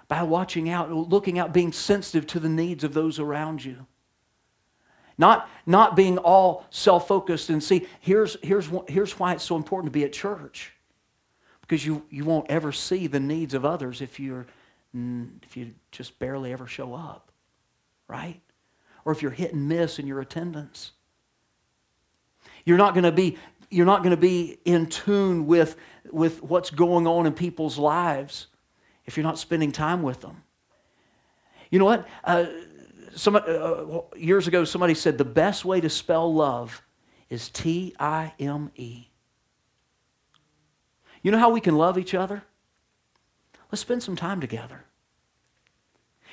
[0.08, 3.84] By watching out, looking out, being sensitive to the needs of those around you.
[5.18, 9.92] Not, not being all self focused and see, here's, here's, here's why it's so important
[9.92, 10.72] to be at church.
[11.60, 14.46] Because you, you won't ever see the needs of others if, you're,
[14.94, 17.30] if you just barely ever show up,
[18.08, 18.40] right?
[19.04, 20.92] Or if you're hit and miss in your attendance.
[22.64, 23.36] You're not going to be
[23.70, 25.76] you're not going to be in tune with,
[26.12, 28.46] with what's going on in people's lives
[29.06, 30.42] if you're not spending time with them.
[31.70, 32.08] You know what?
[32.24, 32.46] Uh,
[33.14, 36.82] some, uh, years ago, somebody said the best way to spell love
[37.28, 39.06] is T I M E.
[41.22, 42.42] You know how we can love each other?
[43.70, 44.84] Let's spend some time together.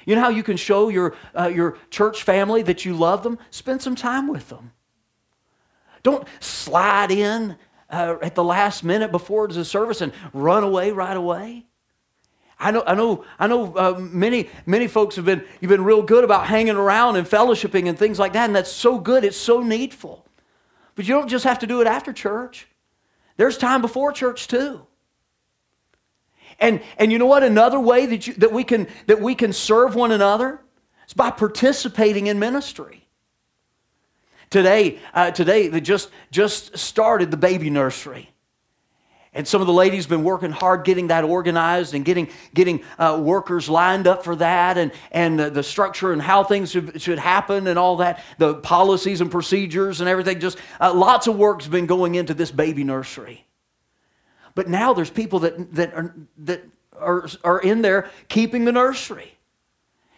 [0.05, 3.37] You know how you can show your, uh, your church family that you love them?
[3.49, 4.71] Spend some time with them.
[6.03, 7.57] Don't slide in
[7.89, 11.65] uh, at the last minute before the service and run away right away.
[12.59, 13.75] I know, I know, I know.
[13.75, 17.87] Uh, many, many folks have been you've been real good about hanging around and fellowshipping
[17.87, 19.23] and things like that, and that's so good.
[19.23, 20.25] It's so needful.
[20.95, 22.67] But you don't just have to do it after church.
[23.37, 24.87] There's time before church too.
[26.59, 27.43] And and you know what?
[27.43, 30.59] Another way that you that we can that we can serve one another
[31.07, 33.06] is by participating in ministry.
[34.49, 38.29] Today, uh, today they just, just started the baby nursery.
[39.37, 42.83] And some of the ladies have been working hard getting that organized and getting, getting
[42.97, 46.99] uh, workers lined up for that and, and the, the structure and how things should,
[46.99, 50.39] should, happen and all that, the policies and procedures and everything.
[50.39, 53.45] Just uh, lots of work's been going into this baby nursery.
[54.55, 56.63] But now there's people that, that, are, that
[56.97, 59.37] are, are in there keeping the nursery.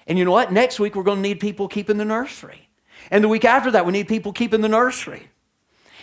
[0.08, 0.54] And you know what?
[0.54, 2.69] Next week we're going to need people keeping the nursery.
[3.12, 5.30] And the week after that, we need people keeping the nursery.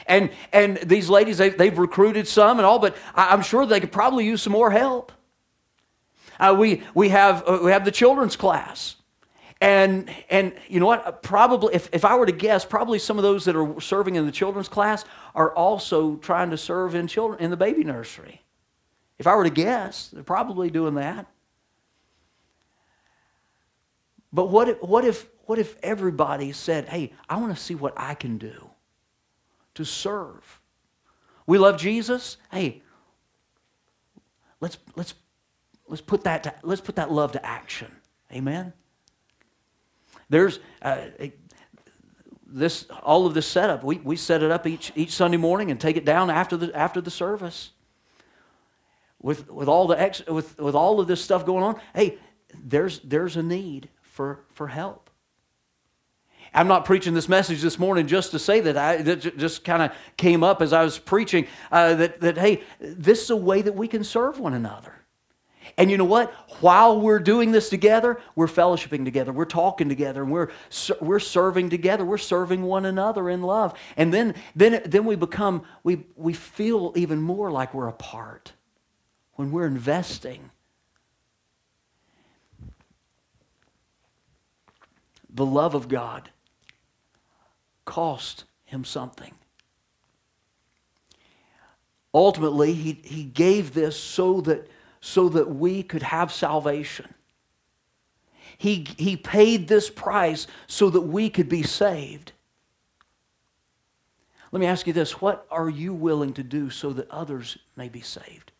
[0.06, 3.92] And, and these ladies, they, they've recruited some and all, but I'm sure they could
[3.92, 5.12] probably use some more help.
[6.38, 8.96] Uh, we, we, have, uh, we have the children's class.
[9.60, 11.22] And, and you know what?
[11.22, 14.26] Probably, if, if I were to guess, probably some of those that are serving in
[14.26, 15.04] the children's class
[15.34, 18.42] are also trying to serve in, children, in the baby nursery.
[19.18, 21.26] If I were to guess, they're probably doing that.
[24.30, 27.94] But what if, what if, what if everybody said, hey, I want to see what
[27.96, 28.70] I can do
[29.74, 30.60] to serve
[31.46, 32.36] We love Jesus.
[32.50, 32.82] Hey,
[34.60, 35.14] let's let's
[35.86, 37.90] let's put that to, let's put that love to action.
[38.32, 38.72] Amen.
[40.28, 41.06] There's uh,
[42.46, 43.84] this all of this setup.
[43.84, 46.76] We, we set it up each each Sunday morning and take it down after the
[46.76, 47.70] after the service.
[49.22, 52.18] With with all the ex, with with all of this stuff going on, hey,
[52.64, 55.05] there's there's a need for for help.
[56.56, 58.78] I'm not preaching this message this morning just to say that.
[58.78, 62.62] I that just kind of came up as I was preaching uh, that that hey,
[62.80, 64.94] this is a way that we can serve one another.
[65.76, 66.32] And you know what?
[66.60, 70.50] While we're doing this together, we're fellowshipping together, we're talking together, and we're,
[71.00, 73.78] we're serving together, we're serving one another in love.
[73.96, 78.52] And then, then, then we become, we, we feel even more like we're a part
[79.34, 80.50] when we're investing.
[85.28, 86.30] The love of God
[87.86, 89.32] cost him something.
[92.12, 94.68] Ultimately, he, he gave this so that
[95.00, 97.06] so that we could have salvation.
[98.58, 102.32] He, he paid this price so that we could be saved.
[104.50, 107.88] Let me ask you this what are you willing to do so that others may
[107.88, 108.52] be saved?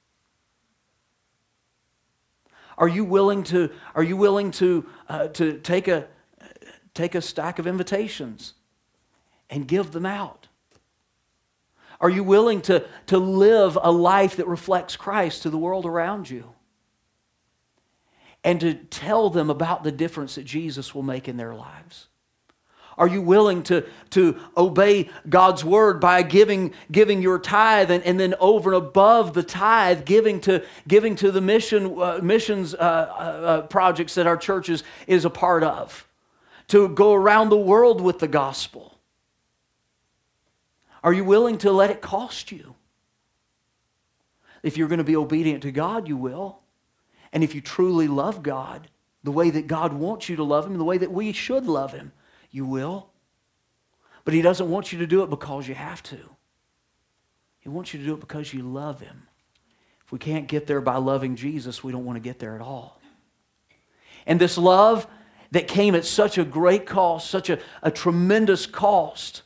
[2.78, 6.06] Are you willing to, are you willing to, uh, to take, a,
[6.92, 8.52] take a stack of invitations
[9.50, 10.48] and give them out?
[12.00, 16.28] Are you willing to, to live a life that reflects Christ to the world around
[16.28, 16.52] you?
[18.44, 22.08] And to tell them about the difference that Jesus will make in their lives?
[22.98, 28.18] Are you willing to, to obey God's word by giving, giving your tithe and, and
[28.18, 32.78] then over and above the tithe, giving to, giving to the mission, uh, missions uh,
[32.78, 36.06] uh, uh projects that our church is, is a part of?
[36.68, 38.95] To go around the world with the gospel?
[41.06, 42.74] Are you willing to let it cost you?
[44.64, 46.58] If you're going to be obedient to God, you will.
[47.32, 48.88] And if you truly love God,
[49.22, 51.92] the way that God wants you to love Him, the way that we should love
[51.92, 52.10] Him,
[52.50, 53.10] you will.
[54.24, 56.18] But He doesn't want you to do it because you have to.
[57.60, 59.28] He wants you to do it because you love Him.
[60.04, 62.60] If we can't get there by loving Jesus, we don't want to get there at
[62.60, 63.00] all.
[64.26, 65.06] And this love
[65.52, 69.42] that came at such a great cost, such a, a tremendous cost,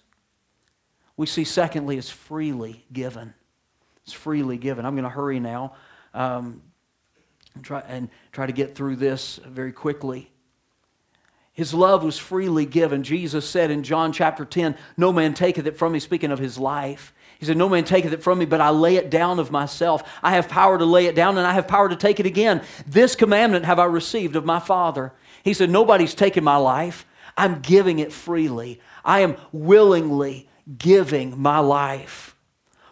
[1.21, 3.35] we see, secondly, is freely given.
[4.05, 4.87] It's freely given.
[4.87, 5.75] I'm going to hurry now
[6.15, 6.63] um,
[7.55, 10.33] and, try, and try to get through this very quickly.
[11.53, 13.03] His love was freely given.
[13.03, 16.57] Jesus said in John chapter 10, No man taketh it from me, speaking of his
[16.57, 17.13] life.
[17.39, 20.03] He said, No man taketh it from me, but I lay it down of myself.
[20.23, 22.63] I have power to lay it down, and I have power to take it again.
[22.87, 25.13] This commandment have I received of my Father.
[25.45, 27.05] He said, Nobody's taken my life.
[27.37, 28.81] I'm giving it freely.
[29.05, 30.49] I am willingly
[30.79, 32.37] giving my life.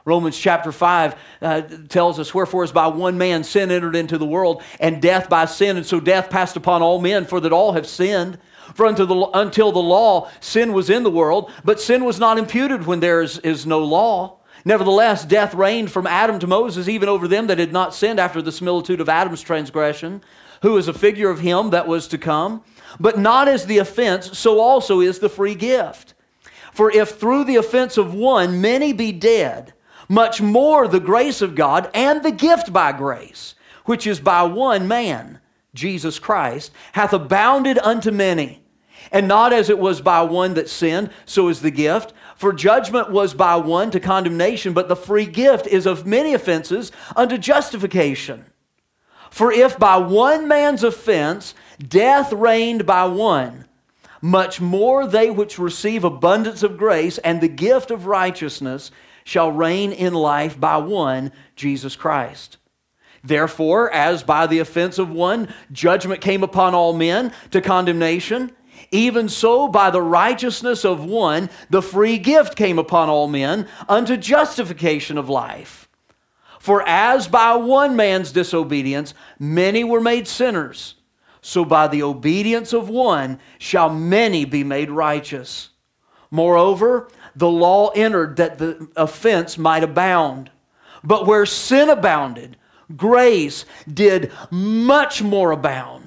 [0.05, 4.25] Romans chapter 5 uh, tells us, Wherefore is by one man sin entered into the
[4.25, 7.73] world, and death by sin, and so death passed upon all men, for that all
[7.73, 8.39] have sinned.
[8.75, 12.39] For until the, until the law, sin was in the world, but sin was not
[12.39, 14.39] imputed when there is, is no law.
[14.65, 18.43] Nevertheless, death reigned from Adam to Moses, even over them that had not sinned after
[18.43, 20.23] the similitude of Adam's transgression,
[20.63, 22.63] who is a figure of him that was to come.
[22.99, 26.15] But not as the offense, so also is the free gift.
[26.79, 29.73] For if through the offense of one many be dead,
[30.09, 33.57] much more the grace of God and the gift by grace,
[33.87, 35.41] which is by one man,
[35.75, 38.63] Jesus Christ, hath abounded unto many.
[39.11, 42.13] And not as it was by one that sinned, so is the gift.
[42.37, 46.93] For judgment was by one to condemnation, but the free gift is of many offenses
[47.17, 48.45] unto justification.
[49.33, 53.65] For if by one man's offense death reigned by one,
[54.21, 58.91] much more they which receive abundance of grace and the gift of righteousness
[59.25, 62.57] shall reign in life by one, Jesus Christ.
[63.23, 68.53] Therefore, as by the offense of one judgment came upon all men to condemnation,
[68.91, 74.17] even so by the righteousness of one the free gift came upon all men unto
[74.17, 75.89] justification of life.
[76.59, 80.95] For as by one man's disobedience many were made sinners,
[81.49, 85.71] so by the obedience of one shall many be made righteous.
[86.31, 90.51] Moreover, the law entered that the offense might abound.
[91.03, 92.59] But where sin abounded,
[92.95, 95.98] grace did much more abound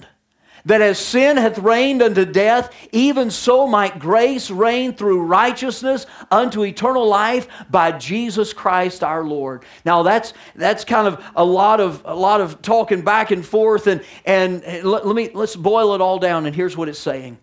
[0.65, 6.63] that as sin hath reigned unto death, even so might grace reign through righteousness unto
[6.63, 9.63] eternal life by Jesus Christ our Lord.
[9.85, 13.87] Now that's that's kind of a lot of a lot of talking back and forth
[13.87, 17.37] and and let, let me let's boil it all down and here's what it's saying.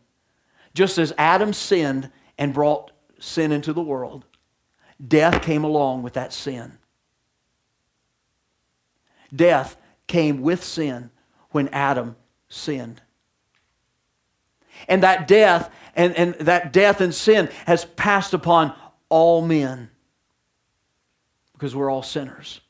[0.75, 4.25] Just as Adam sinned and brought sin into the world,
[5.07, 6.79] death came along with that sin.
[9.35, 11.11] Death came with sin
[11.51, 12.16] when Adam
[12.49, 13.03] sinned.
[14.89, 18.74] And that death and, and that death and sin has passed upon
[19.09, 19.91] all men
[21.53, 22.61] because we're all sinners.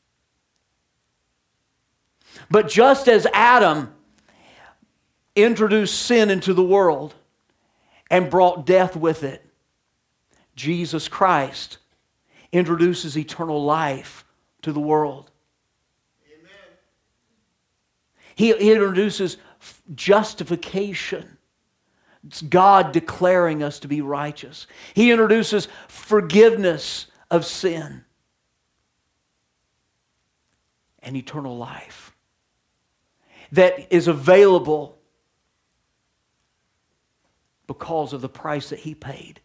[2.49, 3.93] But just as Adam
[5.35, 7.13] introduced sin into the world
[8.09, 9.45] and brought death with it,
[10.55, 11.77] Jesus Christ
[12.51, 14.25] introduces eternal life
[14.63, 15.29] to the world.
[16.27, 16.49] Amen.
[18.35, 19.37] He, he introduces
[19.93, 21.37] justification.
[22.27, 24.67] It's God declaring us to be righteous.
[24.93, 28.03] He introduces forgiveness of sin
[31.01, 32.13] and eternal life
[33.51, 34.97] that is available
[37.67, 39.39] because of the price that He paid.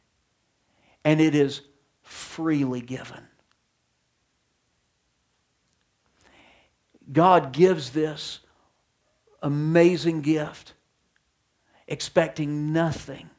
[1.04, 1.60] And it is
[2.02, 3.28] freely given.
[7.12, 8.40] God gives this
[9.42, 10.72] amazing gift,
[11.86, 13.30] expecting nothing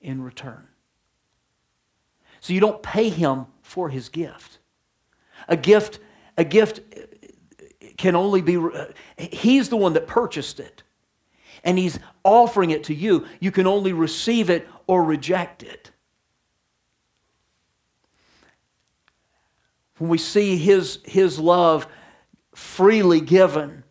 [0.00, 0.66] in return.
[2.40, 4.58] So you don't pay him for his gift.
[5.48, 5.98] A gift,
[6.36, 6.80] a gift
[7.96, 8.58] can only be,
[9.18, 10.82] he's the one that purchased it.
[11.62, 13.26] And he's offering it to you.
[13.40, 15.90] You can only receive it or reject it.
[19.98, 21.86] When we see his, his love
[22.54, 23.84] freely given,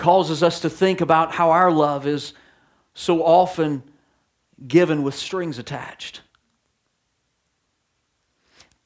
[0.00, 2.32] causes us to think about how our love is
[2.94, 3.82] so often
[4.66, 6.22] given with strings attached.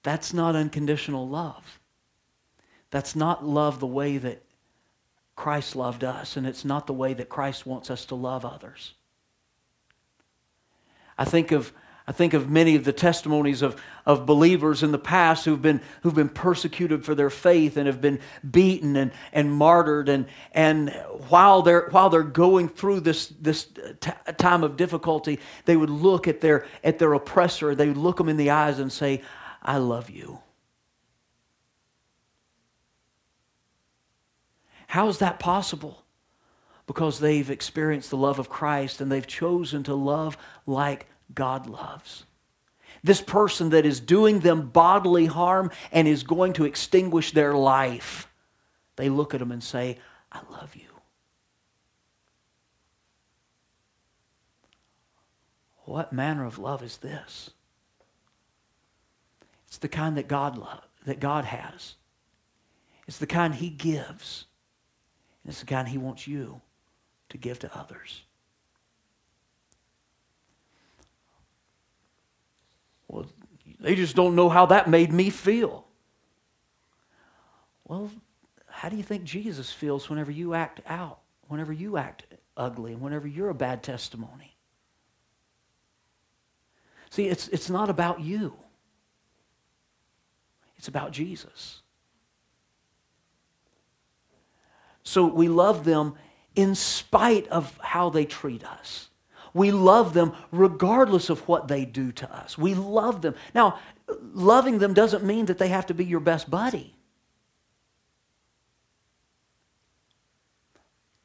[0.03, 1.81] That's not unconditional love.
[2.91, 4.43] That's not love the way that
[5.37, 8.95] Christ loved us, and it's not the way that Christ wants us to love others.
[11.17, 11.73] I think of
[12.07, 15.81] I think of many of the testimonies of, of believers in the past who've been,
[16.03, 20.11] who've been persecuted for their faith and have been beaten and, and martyred.
[20.11, 20.91] And, and
[21.29, 23.69] while, they're, while they're going through this, this
[24.01, 28.19] t- time of difficulty, they would look at their, at their oppressor, they would look
[28.19, 29.23] them in the eyes and say,
[29.63, 30.41] I love you.
[34.89, 36.05] How is that possible?
[36.87, 40.37] Because they've experienced the love of Christ and they've chosen to love
[40.67, 42.25] like God loves.
[43.03, 48.29] This person that is doing them bodily harm and is going to extinguish their life,
[48.97, 49.99] they look at them and say,
[50.33, 50.89] I love you.
[55.85, 57.51] What manner of love is this?
[59.69, 61.97] It's the kind that God love, that God has.
[63.07, 64.47] It's the kind he gives.
[65.43, 66.63] And it's the kind he wants you
[67.29, 68.24] to give to others.
[73.15, 73.27] Well,
[73.79, 75.87] they just don't know how that made me feel.
[77.85, 78.11] Well,
[78.67, 82.25] how do you think Jesus feels whenever you act out, whenever you act
[82.57, 84.57] ugly, and whenever you're a bad testimony?
[87.11, 88.57] See, it's, it's not about you.
[90.77, 91.83] It's about Jesus.
[95.05, 96.17] So we love them
[96.57, 99.09] in spite of how they treat us.
[99.55, 102.59] We love them regardless of what they do to us.
[102.59, 103.37] We love them.
[103.55, 103.79] Now,
[104.35, 106.95] loving them doesn't mean that they have to be your best buddy.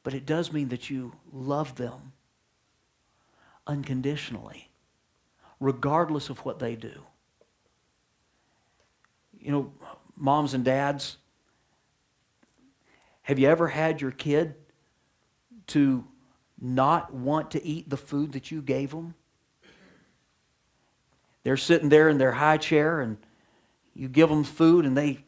[0.03, 2.13] But it does mean that you love them
[3.67, 4.69] unconditionally,
[5.59, 7.01] regardless of what they do.
[9.39, 9.73] You know,
[10.15, 11.17] moms and dads,
[13.23, 14.55] have you ever had your kid
[15.67, 16.03] to
[16.62, 19.14] not want to eat the food that you gave them?
[21.43, 23.18] They're sitting there in their high chair and
[23.93, 25.20] you give them food and they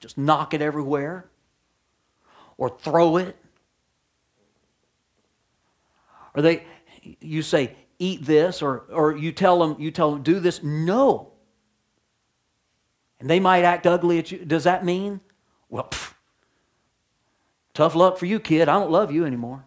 [0.00, 1.26] just knock it everywhere
[2.56, 3.36] or throw it.
[6.34, 6.64] Or they
[7.20, 11.32] you say eat this or or you tell them you tell them do this no.
[13.18, 14.38] And they might act ugly at you.
[14.38, 15.20] Does that mean
[15.68, 15.90] well
[17.80, 18.68] Tough luck for you, kid.
[18.68, 19.64] I don't love you anymore.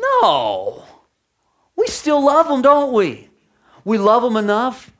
[0.00, 0.82] No.
[1.76, 3.28] We still love them, don't we?
[3.84, 4.90] We love them enough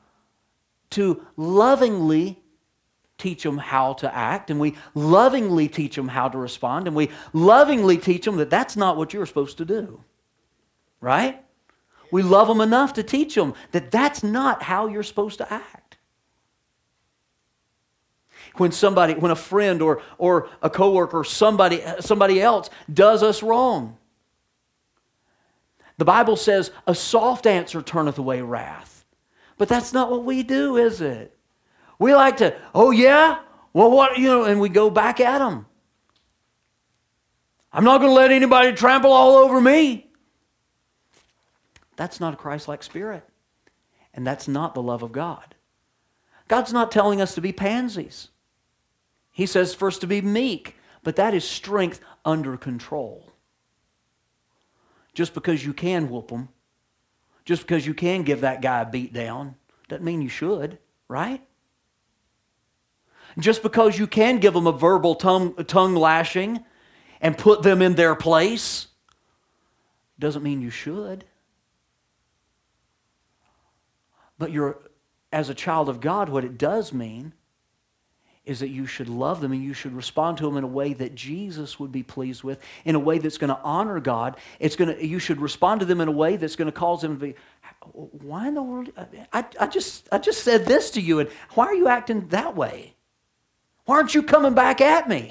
[0.90, 2.38] to lovingly
[3.16, 7.09] teach them how to act, and we lovingly teach them how to respond, and we
[7.32, 10.05] lovingly teach them that that's not what you're supposed to do.
[11.01, 11.42] Right?
[12.12, 15.88] We love them enough to teach them that that's not how you're supposed to act
[18.59, 23.97] when somebody, when a friend or, or a coworker, somebody, somebody else does us wrong.
[25.97, 29.05] The Bible says, a soft answer turneth away wrath.
[29.57, 31.37] But that's not what we do, is it?
[31.99, 33.41] We like to, oh yeah?
[33.73, 35.67] Well, what, you know, and we go back at them.
[37.73, 40.11] I'm not going to let anybody trample all over me.
[41.97, 43.25] That's not a Christ like spirit.
[44.15, 45.55] And that's not the love of God.
[46.47, 48.29] God's not telling us to be pansies.
[49.39, 50.74] He says us to be meek,
[51.05, 53.30] but that is strength under control.
[55.14, 56.49] Just because you can whoop them,
[57.45, 59.55] just because you can give that guy a beat down,
[59.86, 61.41] doesn't mean you should, right?
[63.39, 66.64] Just because you can give them a verbal tongue, tongue lashing
[67.20, 68.89] and put them in their place
[70.18, 71.24] doesn't mean you should.
[74.36, 74.80] But you're,
[75.32, 77.34] as a child of God, what it does mean
[78.49, 80.94] is that you should love them and you should respond to them in a way
[80.94, 84.38] that Jesus would be pleased with, in a way that's going to honor God.
[84.59, 87.03] It's going to, you should respond to them in a way that's going to cause
[87.03, 87.34] them to be,
[87.92, 88.90] why in the world?
[89.32, 92.57] I, I, just, I just said this to you, and why are you acting that
[92.57, 92.94] way?
[93.84, 95.30] Why aren't you coming back at me?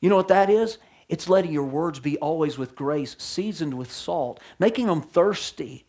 [0.00, 0.78] You know what that is?
[1.08, 5.86] It's letting your words be always with grace, seasoned with salt, making them thirsty,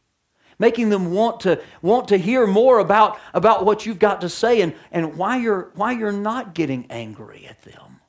[0.60, 4.62] making them want to, want to hear more about, about what you've got to say
[4.62, 8.00] and, and why, you're, why you're not getting angry at them.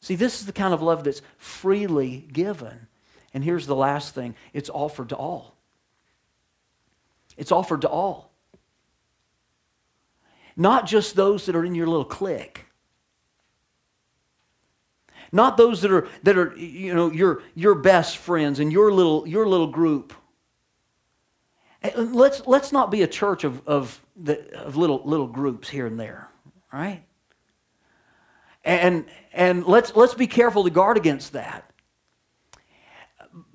[0.00, 2.86] See, this is the kind of love that's freely given.
[3.34, 5.56] And here's the last thing it's offered to all.
[7.36, 8.30] It's offered to all.
[10.56, 12.66] Not just those that are in your little clique
[15.32, 19.26] not those that are that are you know your your best friends and your little
[19.26, 20.12] your little group
[21.96, 25.98] let's let's not be a church of of, the, of little little groups here and
[25.98, 26.28] there
[26.72, 27.02] right
[28.64, 31.70] and and let's let's be careful to guard against that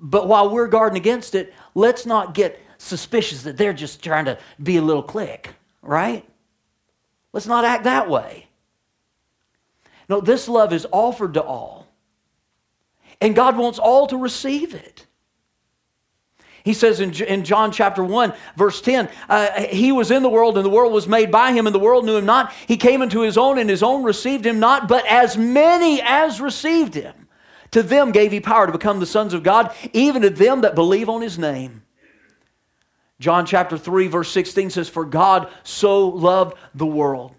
[0.00, 4.38] but while we're guarding against it let's not get suspicious that they're just trying to
[4.62, 5.50] be a little clique
[5.82, 6.24] right
[7.32, 8.46] let's not act that way
[10.12, 11.86] no, this love is offered to all.
[13.20, 15.06] And God wants all to receive it.
[16.64, 20.56] He says in, in John chapter 1, verse 10, uh, He was in the world,
[20.56, 22.52] and the world was made by Him, and the world knew Him not.
[22.66, 24.88] He came into His own, and His own received Him not.
[24.88, 27.28] But as many as received Him,
[27.72, 30.74] to them gave He power to become the sons of God, even to them that
[30.74, 31.82] believe on His name.
[33.18, 37.34] John chapter 3, verse 16 says, For God so loved the world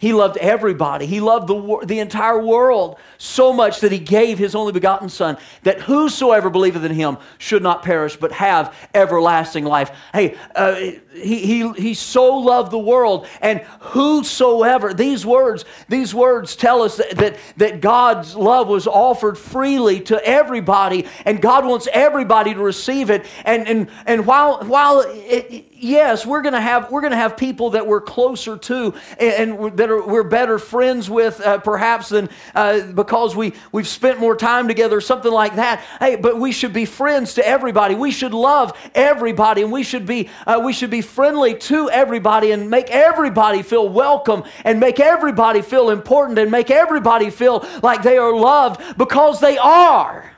[0.00, 1.04] he loved everybody.
[1.04, 5.36] He loved the, the entire world so much that he gave his only begotten Son,
[5.62, 9.90] that whosoever believeth in him should not perish, but have everlasting life.
[10.14, 16.56] Hey, uh, he, he, he so loved the world, and whosoever, these words, these words
[16.56, 21.86] tell us that, that, that God's love was offered freely to everybody, and God wants
[21.92, 23.26] everybody to receive it.
[23.44, 27.36] And, and, and while, while it, yes, we're going to have we're going to have
[27.36, 32.10] people that we're closer to and, and that are, we're better friends with, uh, perhaps
[32.10, 35.80] than uh, because we we've spent more time together, or something like that.
[35.98, 37.94] Hey, but we should be friends to everybody.
[37.94, 42.52] We should love everybody, and we should be uh, we should be friendly to everybody,
[42.52, 48.02] and make everybody feel welcome, and make everybody feel important, and make everybody feel like
[48.02, 50.30] they are loved because they are.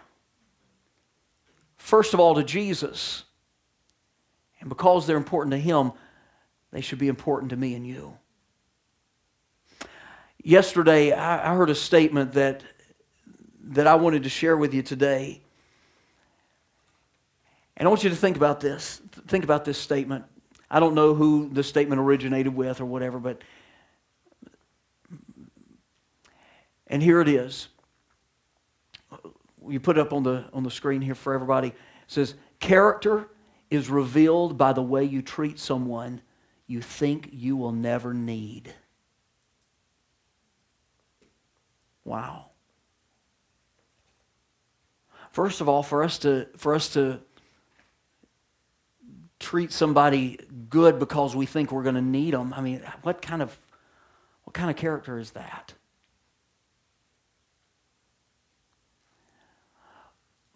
[1.76, 3.24] First of all, to Jesus.
[4.62, 5.90] And because they're important to Him,
[6.70, 8.16] they should be important to me and you.
[10.40, 12.62] Yesterday, I, heard a statement that,
[13.64, 15.40] that I wanted to share with you today.
[17.76, 19.02] And I want you to think about this.
[19.26, 20.24] Think about this statement.
[20.70, 23.42] I don't know who the statement originated with or whatever, but.
[26.86, 27.66] And here it is.
[29.68, 31.68] You put it up on the, on the screen here for everybody.
[31.68, 31.74] It
[32.06, 33.28] says, Character
[33.72, 36.20] is revealed by the way you treat someone
[36.66, 38.72] you think you will never need.
[42.04, 42.50] Wow.
[45.30, 47.20] First of all, for us to, for us to
[49.40, 53.40] treat somebody good because we think we're going to need them, I mean, what kind
[53.40, 53.58] of,
[54.44, 55.72] what kind of character is that?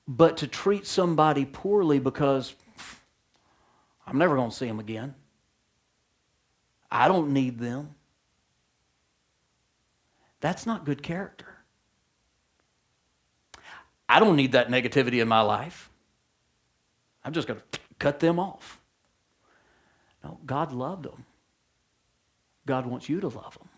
[0.07, 2.55] But to treat somebody poorly because
[4.07, 5.15] I'm never going to see them again.
[6.91, 7.95] I don't need them.
[10.41, 11.57] That's not good character.
[14.09, 15.91] I don't need that negativity in my life.
[17.25, 18.81] I'm just going to cut them off.
[20.23, 21.25] No, God loved them.
[22.67, 23.69] God wants you to love them.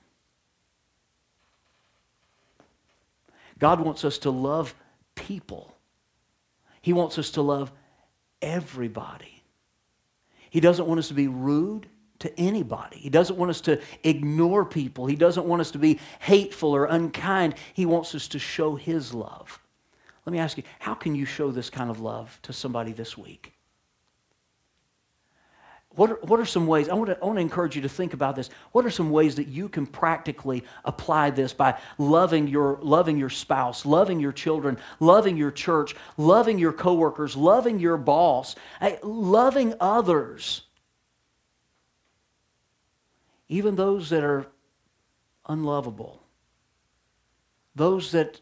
[3.58, 4.74] God wants us to love
[5.14, 5.74] people.
[6.80, 7.72] He wants us to love
[8.40, 9.37] everybody.
[10.50, 11.88] He doesn't want us to be rude
[12.20, 12.98] to anybody.
[12.98, 15.06] He doesn't want us to ignore people.
[15.06, 17.54] He doesn't want us to be hateful or unkind.
[17.74, 19.60] He wants us to show His love.
[20.26, 23.16] Let me ask you, how can you show this kind of love to somebody this
[23.16, 23.57] week?
[25.94, 26.88] What are, what are some ways?
[26.88, 28.50] I want, to, I want to encourage you to think about this.
[28.72, 33.30] What are some ways that you can practically apply this by loving your, loving your
[33.30, 39.74] spouse, loving your children, loving your church, loving your coworkers, loving your boss, eh, loving
[39.80, 40.62] others?
[43.48, 44.46] Even those that are
[45.48, 46.22] unlovable,
[47.74, 48.40] those that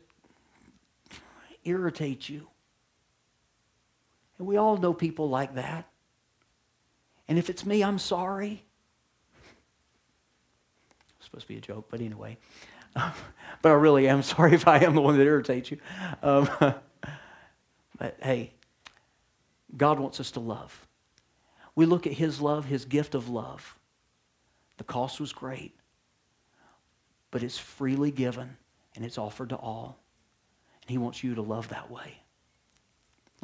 [1.65, 2.49] irritate you.
[4.39, 5.89] And we all know people like that.
[7.29, 8.65] And if it's me, I'm sorry.
[11.17, 12.39] It's supposed to be a joke, but anyway.
[12.95, 13.15] but
[13.65, 15.79] I really am sorry if I am the one that irritates you.
[16.23, 16.49] Um,
[17.99, 18.53] but hey,
[19.77, 20.87] God wants us to love.
[21.75, 23.79] We look at His love, His gift of love.
[24.79, 25.75] The cost was great,
[27.31, 28.57] but it's freely given
[28.95, 29.99] and it's offered to all.
[30.83, 32.21] And He wants you to love that way.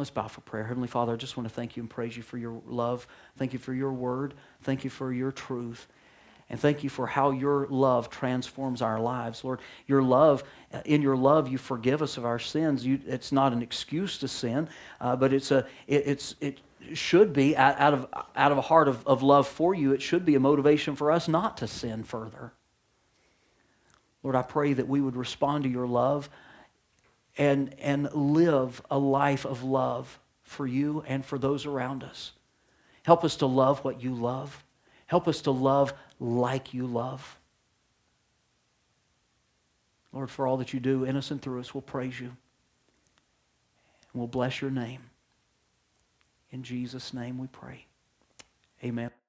[0.02, 0.64] Let's bow for prayer.
[0.64, 3.06] Heavenly Father, I just want to thank you and praise you for your love.
[3.36, 4.34] Thank you for your word.
[4.62, 5.86] Thank you for your truth.
[6.50, 9.44] And thank you for how your love transforms our lives.
[9.44, 10.42] Lord, your love,
[10.86, 12.84] in your love, you forgive us of our sins.
[12.84, 14.68] You, it's not an excuse to sin,
[15.00, 16.58] uh, but it's a, it, it's, it
[16.94, 20.24] should be, out of, out of a heart of, of love for you, it should
[20.24, 22.52] be a motivation for us not to sin further.
[24.24, 26.28] Lord, I pray that we would respond to your love
[27.38, 32.32] and, and live a life of love for you and for those around us.
[33.04, 34.62] Help us to love what you love.
[35.06, 37.38] Help us to love like you love.
[40.12, 42.26] Lord, for all that you do in us and through us, we'll praise you.
[42.26, 42.36] And
[44.20, 45.00] we'll bless your name.
[46.50, 47.86] In Jesus' name we pray.
[48.84, 49.21] Amen.